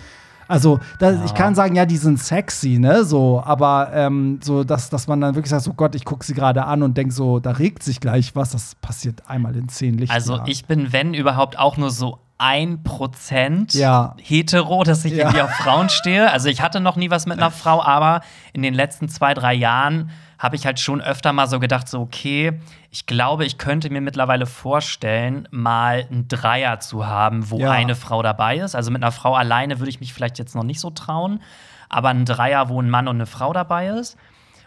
[0.52, 4.90] Also, da, ich kann sagen, ja, die sind sexy, ne, so, aber ähm, so, dass,
[4.90, 7.40] dass man dann wirklich sagt, so Gott, ich gucke sie gerade an und denke so,
[7.40, 10.22] da regt sich gleich was, das passiert einmal in zehn Lichtjahren.
[10.40, 14.16] Also ich bin, wenn überhaupt, auch nur so ein Prozent Ja.
[14.22, 15.26] hetero, dass ich Ja.
[15.26, 16.32] irgendwie auf Frauen stehe.
[16.32, 18.22] Also ich hatte noch nie was mit einer Frau, aber
[18.52, 20.10] in den letzten zwei, drei Jahren
[20.42, 22.54] habe ich halt schon öfter mal so gedacht, so okay,
[22.90, 27.70] ich glaube, ich könnte mir mittlerweile vorstellen, mal einen Dreier zu haben, wo Ja.
[27.72, 28.74] eine Frau dabei ist.
[28.76, 31.44] Also mit einer Frau alleine würde ich mich vielleicht jetzt noch nicht so trauen,
[31.90, 34.18] aber ein Dreier, wo ein Mann und eine Frau dabei ist.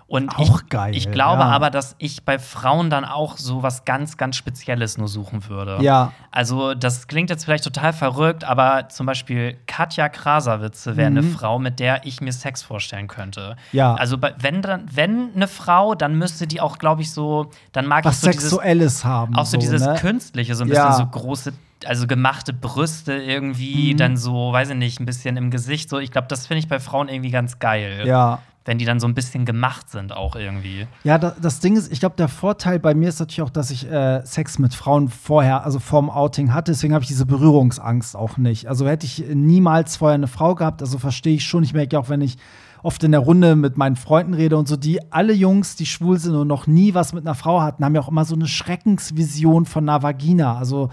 [0.07, 1.49] Und Auch ich, geil, ich glaube ja.
[1.49, 5.79] aber, dass ich bei Frauen dann auch so was ganz, ganz Spezielles nur suchen würde.
[5.81, 6.13] Ja.
[6.31, 11.59] Also, das klingt jetzt vielleicht total verrückt, aber zum Beispiel Katja Krasavitze wäre eine Frau,
[11.59, 13.57] mit der ich mir Sex vorstellen könnte.
[13.73, 13.79] Mhm.
[13.79, 13.95] Ja.
[13.95, 18.05] Also, wenn, dann, wenn eine Frau, dann müsste die auch, glaube ich, so, dann mag
[18.05, 19.35] was ich so dieses, Sexuelles haben.
[19.37, 19.95] auch so, dieses ne?
[19.99, 20.89] Künstliche, so ein Ja.
[20.89, 21.53] bisschen so große,
[21.87, 23.97] also gemachte Brüste irgendwie, Mhm.
[23.97, 25.89] dann so, weiß ich nicht, ein bisschen im Gesicht.
[25.89, 28.03] So, ich glaube, das finde ich bei Frauen irgendwie ganz geil.
[28.07, 28.41] Ja.
[28.65, 30.87] Wenn die dann so ein bisschen gemacht sind, auch irgendwie.
[31.03, 33.71] Ja, da, das Ding ist, ich glaube, der Vorteil bei mir ist natürlich auch, dass
[33.71, 36.73] ich äh, Sex mit Frauen vorher, also vorm Outing hatte.
[36.73, 38.67] Deswegen habe ich diese Berührungsangst auch nicht.
[38.67, 41.63] Also hätte ich niemals vorher eine Frau gehabt, also verstehe ich schon.
[41.63, 42.39] Ich merke auch, wenn ich
[42.83, 46.19] oft in der Runde mit meinen Freunden rede und so, die alle Jungs, die schwul
[46.19, 48.47] sind und noch nie was mit einer Frau hatten, haben ja auch immer so eine
[48.47, 50.59] Schreckensvision von einer Vagina.
[50.59, 50.91] Also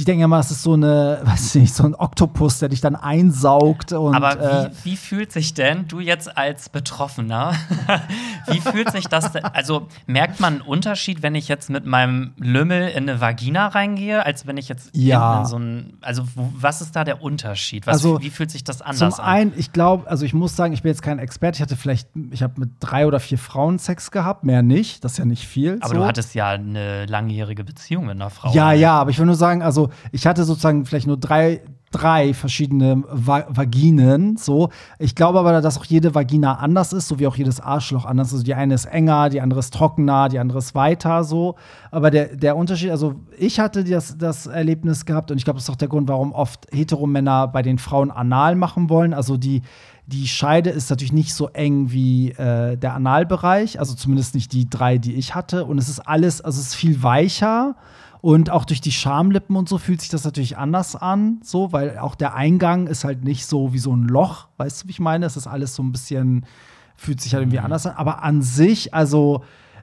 [0.00, 2.80] die denken immer, es ist so eine, weiß ich nicht, so ein Oktopus, der dich
[2.80, 3.92] dann einsaugt.
[3.92, 7.52] Und, Aber wie, äh, wie fühlt sich denn, du jetzt als Betroffener,
[8.46, 12.32] wie fühlt sich das denn, also merkt man einen Unterschied, wenn ich jetzt mit meinem
[12.38, 15.40] Lümmel in eine Vagina reingehe, als wenn ich jetzt Ja.
[15.40, 17.86] in so ein, also wo, was ist da der Unterschied?
[17.86, 19.30] Was, Also, wie fühlt sich das anders Zum an?
[19.30, 21.56] einen, ich glaube, also ich muss sagen, ich bin jetzt kein Experte.
[21.56, 25.04] Ich hatte vielleicht, ich habe mit drei oder vier Frauen Sex gehabt, mehr nicht.
[25.04, 25.76] Das ist ja nicht viel.
[25.80, 25.94] Aber so.
[25.96, 28.52] du hattest ja eine langjährige Beziehung mit einer Frau.
[28.54, 31.60] Ja, ja, aber ich will nur sagen, also ich hatte sozusagen vielleicht nur drei,
[31.90, 34.36] drei verschiedene Va Vaginen.
[34.36, 38.04] So, ich glaube aber, dass auch jede Vagina anders ist, so wie auch jedes Arschloch
[38.04, 38.32] anders.
[38.32, 41.24] Also die eine ist enger, die andere ist trockener, die andere ist weiter.
[41.24, 41.56] So,
[41.90, 45.64] aber der, der Unterschied, also ich hatte das, das Erlebnis gehabt und ich glaube, das
[45.64, 49.12] ist auch der Grund, warum oft Heteromänner bei den Frauen anal machen wollen.
[49.12, 49.62] Also die
[50.10, 54.68] die Scheide ist natürlich nicht so eng wie äh, der Analbereich, also zumindest nicht die
[54.68, 55.64] drei, die ich hatte.
[55.64, 57.76] Und es ist alles, also es ist viel weicher.
[58.20, 61.98] Und auch durch die Schamlippen und so fühlt sich das natürlich anders an, so, weil
[61.98, 65.00] auch der Eingang ist halt nicht so wie so ein Loch, weißt du, wie ich
[65.00, 65.24] meine?
[65.26, 66.44] Es ist alles so ein bisschen,
[66.96, 67.94] fühlt sich halt irgendwie anders an.
[67.96, 69.42] Aber an sich, also,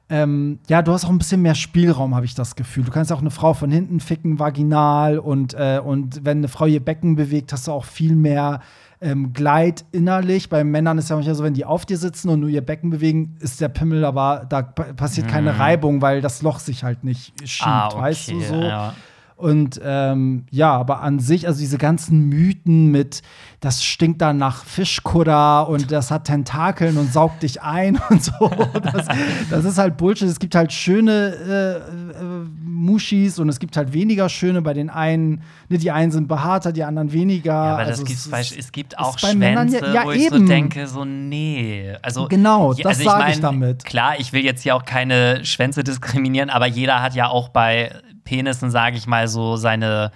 [0.10, 2.84] ähm, ja, du hast auch ein bisschen mehr Spielraum, habe ich das Gefühl.
[2.84, 6.66] Du kannst auch eine Frau von hinten ficken, vaginal, und, äh, und wenn eine Frau
[6.66, 8.62] ihr Becken bewegt, hast du auch viel mehr
[9.02, 10.50] ähm, Gleit innerlich.
[10.50, 12.90] Bei Männern ist ja manchmal so, wenn die auf dir sitzen und nur ihr Becken
[12.90, 17.04] bewegen, ist der Pimmel aber, da pa- passiert keine Reibung, weil das Loch sich halt
[17.04, 17.72] nicht schiebt, Mhm.
[17.74, 18.62] ah, okay, weißt du so.
[18.62, 18.94] Ja.
[19.38, 23.22] Und ähm, ja, aber an sich, also diese ganzen Mythen mit,
[23.60, 28.50] das stinkt dann nach Fischkutter und das hat Tentakeln und saugt dich ein und so,
[28.82, 29.06] das,
[29.52, 30.28] das ist halt Bullshit.
[30.28, 34.64] Es gibt halt schöne äh, äh, Muschis und es gibt halt weniger schöne.
[34.64, 37.52] Bei den einen, ne, die einen sind behaarter, die anderen weniger.
[37.54, 40.04] Ja, aber das Also gibt's es bei, es gibt auch bei Männern ja- Schwänze, ja,
[40.06, 40.48] wo ich so eben.
[40.48, 41.94] denke, so nee.
[42.02, 43.86] Also, Genau, das also sage ich damit.
[43.86, 47.92] Klar, ich will jetzt hier auch keine Schwänze diskriminieren, aber jeder hat ja auch bei
[48.28, 50.12] Penissen, sage ich mal, so seine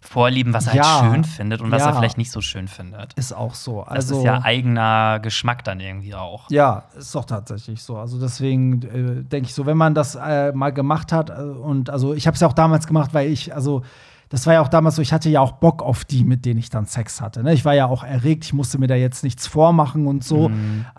[0.00, 1.00] Vorlieben, was er Ja.
[1.00, 1.88] halt schön findet und was Ja.
[1.90, 3.12] er vielleicht nicht so schön findet.
[3.14, 3.80] Ist auch so.
[3.80, 6.48] Das Also, ist ja eigener Geschmack dann irgendwie auch.
[6.48, 7.96] Ja, ist doch tatsächlich so.
[7.98, 11.90] Also deswegen äh, denke ich so, wenn man das äh, mal gemacht hat äh, und
[11.90, 13.82] also ich habe es ja auch damals gemacht, weil ich also
[14.28, 16.58] das war ja auch damals so, ich hatte ja auch Bock auf die, mit denen
[16.58, 17.44] ich dann Sex hatte.
[17.44, 17.52] Ne?
[17.52, 20.50] Ich war ja auch erregt, ich musste mir da jetzt nichts vormachen und so.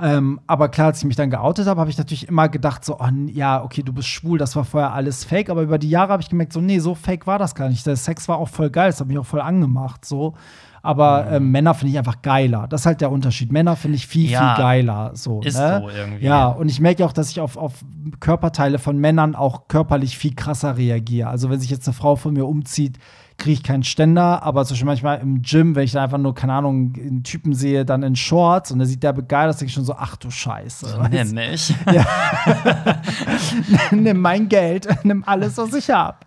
[0.01, 2.99] Ähm, aber klar, als ich mich dann geoutet habe, habe ich natürlich immer gedacht, so,
[2.99, 5.49] oh, ja, okay, du bist schwul, das war vorher alles fake.
[5.49, 7.86] Aber über die Jahre habe ich gemerkt, so, nee, so fake war das gar nicht.
[7.86, 10.05] Der Sex war auch voll geil, das hat mich auch voll angemacht.
[10.05, 10.34] So.
[10.82, 12.67] Aber ähm, Männer finde ich einfach geiler.
[12.67, 13.51] Das ist halt der Unterschied.
[13.51, 15.11] Männer finde ich viel, Ja, viel geiler.
[15.13, 15.82] So, ist ne?
[15.82, 16.25] so irgendwie.
[16.25, 17.73] Ja, und ich merke auch, dass ich auf, auf
[18.19, 21.30] Körperteile von Männern auch körperlich viel krasser reagiere.
[21.30, 22.97] Also, wenn sich jetzt eine Frau von mir umzieht,
[23.38, 26.33] kriege ich keinen Ständer, aber zum Beispiel manchmal im Gym, wenn ich da einfach nur,
[26.33, 29.73] keine Ahnung, einen Typen sehe, dann in Shorts und der sieht geil aus, denke ich
[29.73, 30.88] schon so, ach du Scheiße.
[30.88, 31.73] So, nimm mich.
[31.91, 32.05] du?
[33.95, 36.17] nimm mein Geld, nimm alles, was ich habe.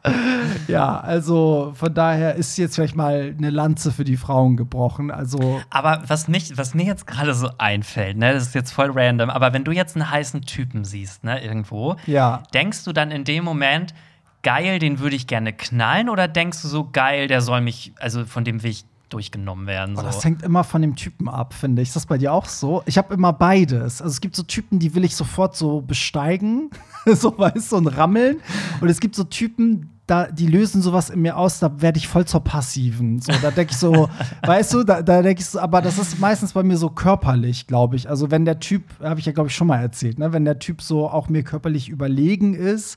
[0.68, 5.10] Ja, also von daher ist jetzt vielleicht mal eine Lanze für die Frauen gebrochen.
[5.10, 8.90] Also, Aber was, mich, was mir jetzt gerade so einfällt, ne, das ist jetzt voll
[8.94, 12.42] random, aber wenn du jetzt einen heißen Typen siehst, ne, irgendwo, ja.
[12.54, 13.94] denkst du dann in dem Moment,
[14.42, 18.24] geil, den würde ich gerne knallen, oder denkst du so, geil, der soll mich, also
[18.24, 19.94] von dem will ich durchgenommen werden?
[19.96, 20.06] Oh, So.
[20.06, 21.88] das hängt immer von dem Typen ab, finde ich.
[21.88, 22.82] Ist das bei dir auch so?
[22.86, 24.00] Ich habe immer beides.
[24.00, 26.70] Also es gibt so Typen, die will ich sofort so besteigen,
[27.06, 28.40] so weißt du, und rammeln.
[28.80, 32.08] Und es gibt so Typen, da, die lösen sowas in mir aus, da werde ich
[32.08, 33.20] voll zur Passiven.
[33.20, 34.08] So, da denke ich so,
[34.42, 37.66] weißt du, da, da denke ich so, aber das ist meistens bei mir so körperlich,
[37.66, 38.08] glaube ich.
[38.08, 40.58] Also wenn der Typ, habe ich ja, glaube ich, schon mal erzählt, ne, wenn der
[40.58, 42.96] Typ so auch mir körperlich überlegen ist,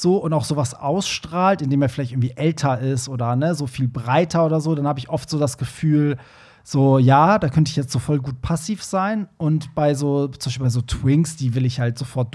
[0.00, 3.88] so und auch sowas ausstrahlt, indem er vielleicht irgendwie älter ist oder ne, so viel
[3.88, 6.16] breiter oder so, dann habe ich oft so das Gefühl,
[6.62, 9.28] so, ja, da könnte ich jetzt so voll gut passiv sein.
[9.38, 12.34] Und bei so, zum Beispiel bei so Twinks, die will ich halt sofort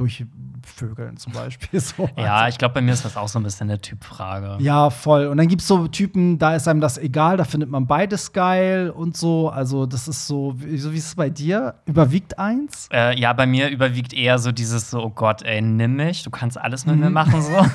[0.65, 1.79] durchvögeln, zum Beispiel.
[1.85, 2.09] So.
[2.17, 4.57] ja, ich glaube, bei mir ist das auch so ein bisschen eine Typfrage.
[4.59, 5.27] Ja, voll.
[5.27, 8.33] Und dann gibt es so Typen, da ist einem das egal, da findet man beides
[8.33, 9.49] geil und so.
[9.49, 11.75] Also, das ist so, wie, so wie ist es bei dir?
[11.85, 12.89] Überwiegt eins?
[12.91, 16.31] Äh, ja, bei mir überwiegt eher so dieses so, oh Gott, ey, nimm mich, du
[16.31, 17.13] kannst alles mit mir Mhm.
[17.13, 17.51] machen, so.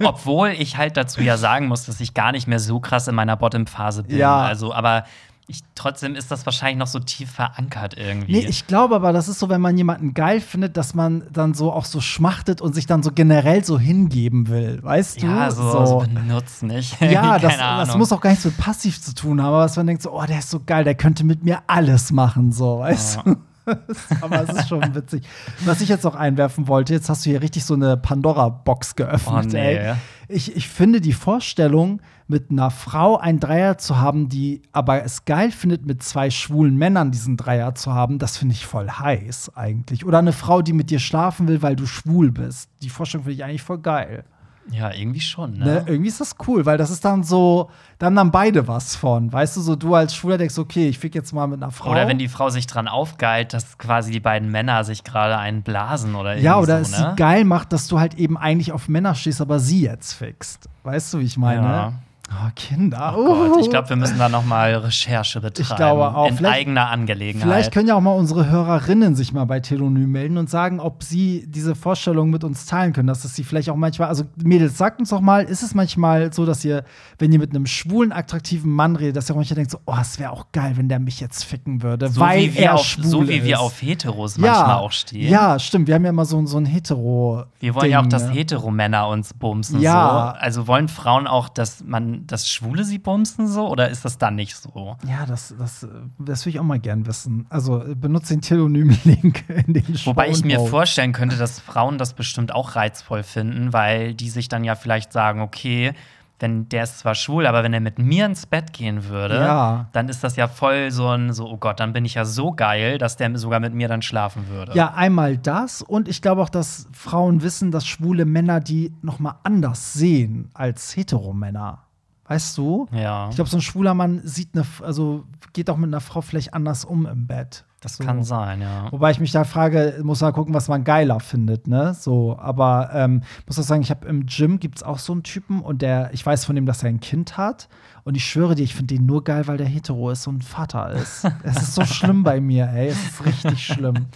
[0.04, 3.14] Obwohl ich halt dazu ja sagen muss, dass ich gar nicht mehr so krass in
[3.14, 4.16] meiner Bottom-Phase bin.
[4.16, 4.38] Ja.
[4.42, 5.04] Also, aber
[5.46, 8.32] ich, trotzdem ist das wahrscheinlich noch so tief verankert irgendwie.
[8.32, 11.52] Nee, ich glaube aber, das ist so, wenn man jemanden geil findet, dass man dann
[11.52, 15.26] so auch so schmachtet und sich dann so generell so hingeben will, weißt du?
[15.26, 15.98] ja, so, so.
[15.98, 16.96] benutzt mich.
[17.14, 19.86] Ja, das, das muss auch gar nichts mit passiv zu tun haben, aber dass man
[19.86, 23.18] denkt so, oh, der ist so geil, der könnte mit mir alles machen, so, weißt
[23.24, 23.36] du?
[24.20, 25.24] Aber es ist schon witzig.
[25.64, 29.46] Was ich jetzt noch einwerfen wollte, jetzt hast du hier richtig so eine Pandora-Box geöffnet.
[29.46, 29.76] Oh, nee.
[29.76, 29.94] ey.
[30.28, 35.24] Ich, ich finde die Vorstellung, mit einer Frau einen Dreier zu haben, die aber es
[35.24, 39.52] geil findet, mit zwei schwulen Männern diesen Dreier zu haben, das finde ich voll heiß
[39.54, 40.06] eigentlich.
[40.06, 42.70] Oder eine Frau, die mit dir schlafen will, weil du schwul bist.
[42.82, 44.24] Die Vorstellung finde ich eigentlich voll geil.
[44.70, 45.64] Ja, irgendwie schon, Ne?
[45.64, 45.84] ne?
[45.86, 49.32] Irgendwie ist das cool, weil das ist dann so, da haben dann beide was von.
[49.32, 51.90] Weißt du, so du als Schwuler denkst, okay, ich fick jetzt mal mit einer Frau.
[51.90, 55.62] Oder wenn die Frau sich dran aufgeilt, dass quasi die beiden Männer sich gerade einen
[55.62, 57.10] blasen oder irgendwie ja, oder so, es ne?
[57.10, 60.68] sie geil macht, dass du halt eben eigentlich auf Männer stehst, aber sie jetzt fixt.
[60.82, 61.62] Weißt du, wie ich meine?
[61.62, 61.92] Ja.
[62.30, 63.14] Oh, Kinder.
[63.16, 65.76] Oh Gott, ich glaube, wir müssen da noch mal Recherche betreiben.
[65.76, 66.28] glaube auch.
[66.28, 67.46] In Vielleicht- eigener Angelegenheit.
[67.46, 71.02] Vielleicht können ja auch mal unsere Hörerinnen sich mal bei Telonym melden und sagen, ob
[71.02, 73.08] sie diese Vorstellung mit uns teilen können.
[73.08, 76.32] Dass es sie vielleicht auch manchmal, also Mädels, sagt uns doch mal, ist es manchmal
[76.32, 76.84] so, dass ihr,
[77.18, 79.94] wenn ihr mit einem schwulen, attraktiven Mann redet, dass ihr auch manchmal denkt, so, oh,
[80.00, 82.74] es wäre auch geil, wenn der mich jetzt ficken würde, so weil wie wir er
[82.76, 83.44] auf, schwul so wie ist.
[83.44, 85.30] wir auf Heteros manchmal auch stehen.
[85.30, 85.88] Ja, stimmt.
[85.88, 87.44] Wir haben ja immer so, so ein Hetero.
[87.60, 88.32] Wir wollen ja auch, dass ne?
[88.32, 89.80] Heteromänner uns bumsen.
[89.80, 90.32] Ja.
[90.34, 90.40] So.
[90.40, 93.68] Also wollen Frauen auch, dass man das Schwule sie bumsen so?
[93.68, 94.96] Oder ist das dann nicht so?
[95.06, 95.86] Ja, das, das,
[96.18, 97.46] das will ich auch mal gern wissen.
[97.50, 102.54] Also benutze den Telonym-Link in den Wobei ich mir vorstellen könnte, dass Frauen das bestimmt
[102.54, 105.92] auch reizvoll finden, weil die sich dann ja vielleicht sagen, okay,
[106.40, 109.88] wenn der ist zwar schwul, aber wenn er mit mir ins Bett gehen würde, Ja.
[109.92, 112.50] dann ist das ja voll so ein, so, oh Gott, dann bin ich ja so
[112.52, 114.72] geil, dass der sogar mit mir dann schlafen würde.
[114.74, 119.20] Ja, einmal das und ich glaube auch, dass Frauen wissen, dass schwule Männer die noch
[119.20, 121.83] mal anders sehen als Heteromänner.
[122.26, 122.86] Weißt du?
[122.92, 123.28] Ja.
[123.28, 126.54] Ich glaube, so ein schwuler Mann sieht eine, also geht auch mit einer Frau vielleicht
[126.54, 127.64] anders um im Bett.
[127.84, 128.04] Das so.
[128.04, 128.90] kann sein, ja.
[128.90, 131.94] Wobei ich mich da frage, muss man gucken, was man geiler findet, ne?
[131.94, 135.60] So, aber ähm, muss auch sagen, ich habe im Gym gibt's auch so einen Typen
[135.60, 137.68] und der, ich weiß von dem, dass er ein Kind hat
[138.04, 140.90] und ich schwöre dir, ich finde den nur geil, weil der hetero ist und Vater
[140.90, 141.26] ist.
[141.42, 144.06] es ist so schlimm bei mir, ey, es ist richtig schlimm.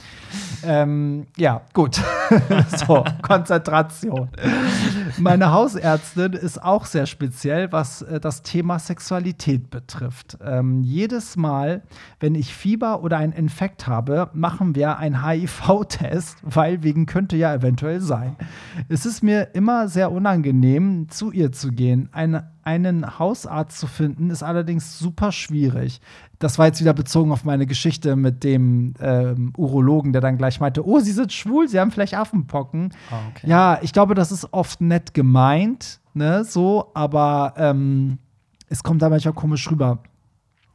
[0.62, 2.00] ähm, ja, gut.
[2.86, 4.28] so, Konzentration.
[5.18, 10.36] Meine Hausärztin ist auch sehr speziell, was äh, das Thema Sexualität betrifft.
[10.44, 11.82] Ähm, jedes Mal,
[12.20, 17.54] wenn ich Fieber oder einen Infekt habe, machen wir einen HIV-Test, weil wegen könnte ja
[17.54, 18.36] eventuell sein.
[18.88, 22.08] Es ist mir immer sehr unangenehm, zu ihr zu gehen.
[22.12, 26.00] Ein, einen Hausarzt zu finden, ist allerdings super schwierig.
[26.38, 30.60] Das war jetzt wieder bezogen auf meine Geschichte mit dem ähm, Urologen, der dann gleich
[30.60, 32.92] meinte, oh, Sie sind schwul, Sie haben vielleicht Affenpocken.
[33.10, 33.48] Ah, okay.
[33.48, 38.18] Ja, ich glaube, das ist oft nett gemeint, ne, so, aber ähm,
[38.68, 39.98] es kommt da manchmal komisch rüber.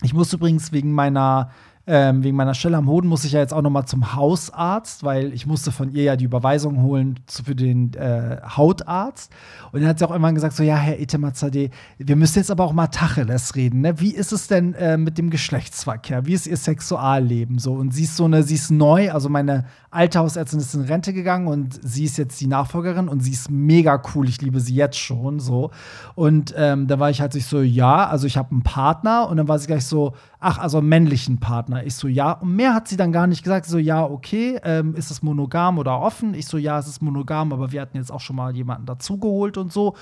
[0.02, 1.52] Ich muss übrigens wegen meiner
[1.86, 5.04] ähm, wegen meiner Stelle am Hoden muss ich ja jetzt auch noch mal zum Hausarzt,
[5.04, 9.34] weil ich musste von ihr ja die Überweisung holen für den äh, Hautarzt.
[9.74, 12.64] Und dann hat sie auch irgendwann gesagt, so, ja, Herr Etemazade, wir müssen jetzt aber
[12.64, 13.82] auch mal Tacheles reden.
[13.82, 14.00] Ne?
[14.00, 16.26] Wie ist es denn äh, mit dem Geschlechtsverkehr?
[16.26, 17.60] Wie ist ihr Sexualleben?
[17.60, 20.82] So, und sie ist so eine, sie ist neu, also meine alte Hausärztin ist in
[20.82, 24.28] Rente gegangen und sie ist jetzt die Nachfolgerin und sie ist mega cool.
[24.28, 25.72] Ich liebe sie jetzt schon so.
[26.16, 29.48] Und ähm, da war ich halt so, ja, also ich habe einen Partner und dann
[29.48, 30.14] war sie gleich so,
[30.44, 31.86] ach, also männlichen Partner.
[31.86, 32.34] Ich so, ja.
[32.34, 33.66] Und mehr hat sie dann gar nicht gesagt.
[33.66, 36.34] So, ja, okay, ähm, ist es monogam oder offen?
[36.34, 39.58] Ich so, ja, es ist monogam, aber wir hatten jetzt auch schon mal jemanden dazugeholt
[39.58, 39.96] und so.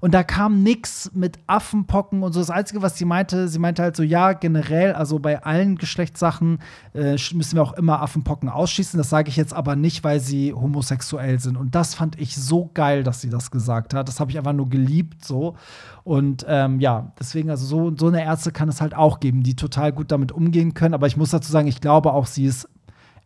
[0.00, 2.40] Und da kam nix mit Affenpocken und so.
[2.40, 6.60] Das Einzige, was sie meinte, sie meinte halt so, ja, generell, also bei allen Geschlechtssachen
[6.94, 8.96] äh, müssen wir auch immer Affenpocken ausschließen.
[8.98, 11.56] Das sage ich jetzt aber nicht, weil sie homosexuell sind.
[11.56, 14.08] Und das fand ich so geil, dass sie das gesagt hat.
[14.08, 15.56] Das habe ich einfach nur geliebt so.
[16.04, 19.56] Und ähm, ja, deswegen, also so, so eine Ärzte kann es halt auch geben, die
[19.56, 20.94] total gut damit umgehen können.
[20.94, 22.68] Aber ich muss dazu sagen, ich glaube auch, sie ist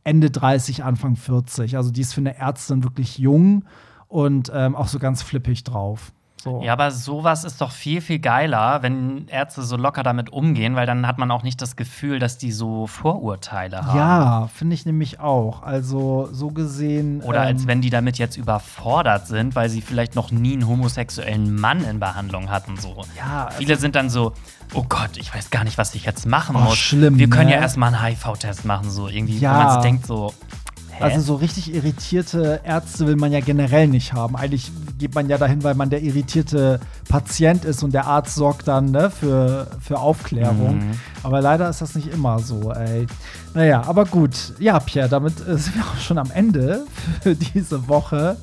[0.04, 1.76] Ende 30, Anfang 40.
[1.76, 3.64] Also die ist für eine Ärztin wirklich jung
[4.08, 6.12] und ähm, auch so ganz flippig drauf.
[6.43, 6.61] So.
[6.61, 10.86] Ja, aber sowas ist doch viel, viel geiler, wenn Ärzte so locker damit umgehen, weil
[10.86, 13.97] dann hat man auch nicht das Gefühl, dass die so Vorurteile haben.
[13.97, 15.62] Ja, finde ich nämlich auch.
[15.62, 17.20] Also so gesehen.
[17.22, 20.66] Oder als ähm, wenn die damit jetzt überfordert sind, weil sie vielleicht noch nie einen
[20.66, 22.76] homosexuellen Mann in Behandlung hatten.
[22.76, 22.97] So.
[23.16, 24.32] Ja, also- Viele sind dann so,
[24.74, 26.76] oh Gott, ich weiß gar nicht, was ich jetzt machen Oh, muss.
[26.78, 27.55] schlimm, Wir können ne?
[27.55, 29.55] ja erstmal einen HIV-Test machen, so irgendwie, Ja.
[29.55, 30.34] wo man sich denkt, so,
[30.93, 31.03] hä?
[31.05, 34.36] Also so richtig irritierte Ärzte will man ja generell nicht haben.
[34.36, 38.68] Eigentlich geht man ja dahin, weil man der irritierte Patient ist und der Arzt sorgt
[38.68, 40.76] dann ne, für, für Aufklärung.
[40.78, 40.90] Mhm.
[41.22, 43.07] Aber leider ist das nicht immer so, ey.
[43.55, 44.55] Naja, aber gut.
[44.59, 46.84] Ja, Pierre, damit äh, sind wir auch schon am Ende
[47.20, 48.36] für diese Woche.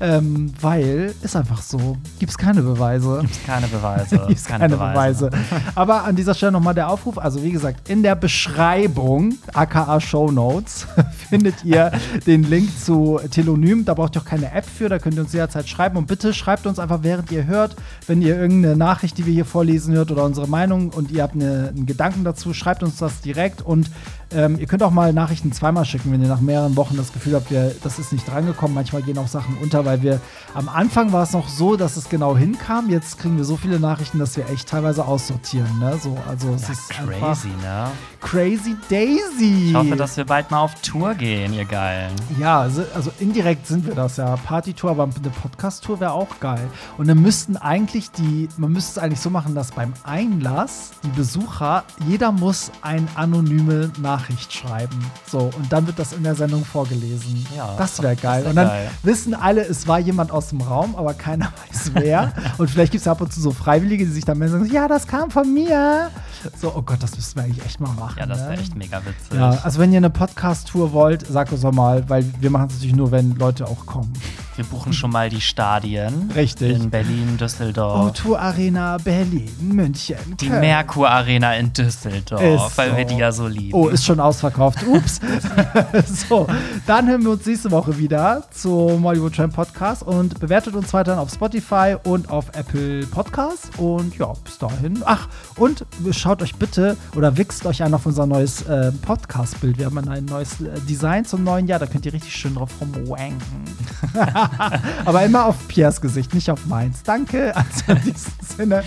[0.00, 1.96] Ähm, weil ist einfach so.
[2.20, 3.18] Gibt es keine Beweise.
[3.20, 4.24] Gibt es keine Beweise.
[4.28, 5.30] Gibt's keine, Beweise.
[5.74, 7.18] Aber an dieser Stelle nochmal der Aufruf.
[7.18, 10.86] Also wie gesagt, in der Beschreibung, aka Show Notes,
[11.28, 11.90] findet ihr
[12.26, 13.84] den Link zu Telonym.
[13.84, 15.96] Da braucht ihr auch keine App für, da könnt ihr uns jederzeit schreiben.
[15.96, 17.74] Und bitte schreibt uns einfach, während ihr hört,
[18.06, 21.34] wenn ihr irgendeine Nachricht, die wir hier vorlesen hört oder unsere Meinung und ihr habt
[21.34, 23.90] eine, einen Gedanken dazu, schreibt uns das direkt und
[24.30, 27.34] ähm, ihr könnt auch mal Nachrichten zweimal schicken, wenn ihr nach mehreren Wochen das Gefühl
[27.34, 28.74] habt, wir, das ist nicht drangekommen.
[28.74, 30.20] Manchmal gehen auch Sachen unter, weil wir
[30.54, 32.90] am Anfang war es noch so, dass es genau hinkam.
[32.90, 35.78] Jetzt kriegen wir so viele Nachrichten, dass wir echt teilweise aussortieren.
[35.78, 35.98] Ne?
[36.02, 37.90] So, also es Ja, ist crazy, ne?
[38.20, 39.68] crazy Daisy.
[39.70, 42.12] Ich hoffe, dass wir bald mal auf Tour gehen, ihr Geilen.
[42.38, 44.36] Ja, also, also indirekt sind wir das ja.
[44.36, 46.68] Partytour, aber eine Podcast-Tour wäre auch geil.
[46.98, 51.08] Und dann müssten eigentlich die, man müsste es eigentlich so machen, dass beim Einlass die
[51.08, 54.17] Besucher, jeder muss eine anonyme Nachricht
[54.50, 54.98] schreiben.
[55.30, 57.46] So, und dann wird das in der Sendung vorgelesen.
[57.56, 58.42] Ja, das wäre das geil.
[58.42, 58.90] wär und dann geil.
[59.02, 62.32] wissen alle, es war jemand aus dem Raum, aber keiner weiß wer.
[62.58, 64.74] und vielleicht gibt es ab und zu so Freiwillige, die sich dann melden und sagen,
[64.74, 66.10] ja, das kam von mir.
[66.60, 68.16] So, oh Gott, das müssten wir eigentlich echt mal machen.
[68.18, 68.48] Ja, das ne?
[68.50, 69.38] wäre echt mega witzig.
[69.38, 72.74] Ja, also wenn ihr eine Podcast-Tour wollt, sagt uns doch mal, weil wir machen es
[72.74, 74.12] natürlich nur, wenn Leute auch kommen.
[74.58, 76.32] Wir buchen schon mal die Stadien.
[76.34, 76.74] Richtig.
[76.74, 78.12] In Berlin, Düsseldorf.
[78.18, 80.58] O2 Arena, Berlin, München, die Köln.
[80.58, 83.14] Merkur Arena in Düsseldorf, Ist weil wir so.
[83.14, 83.72] die ja so lieben.
[83.72, 84.84] Oh, ist schon ausverkauft.
[84.84, 85.20] Ups.
[86.28, 86.48] so,
[86.88, 91.20] dann hören wir uns nächste Woche wieder zum Hollywood Tramp Podcast und bewertet uns weiterhin
[91.20, 93.70] auf Spotify und auf Apple Podcasts.
[93.76, 95.04] Und ja, bis dahin.
[95.04, 99.78] Ach, und schaut euch bitte oder wichst euch ein auf unser neues äh, Podcast-Bild.
[99.78, 101.78] Wir haben ein neues äh, Design zum neuen Jahr.
[101.78, 103.38] Da könnt ihr richtig schön drauf rumwanken.
[105.04, 107.02] Aber immer auf Piers Gesicht, nicht auf meins.
[107.02, 107.54] Danke.
[107.56, 108.84] Also in diesem Sinne,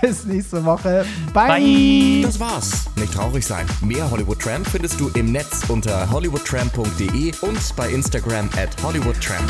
[0.00, 1.04] bis nächste Woche.
[1.32, 1.48] Bye.
[1.48, 2.22] Bye.
[2.22, 2.86] Das war's.
[2.96, 3.66] Nicht traurig sein.
[3.80, 9.48] Mehr Hollywood Tramp findest du im Netz unter hollywoodtramp.de und bei Instagram at hollywoodtramp.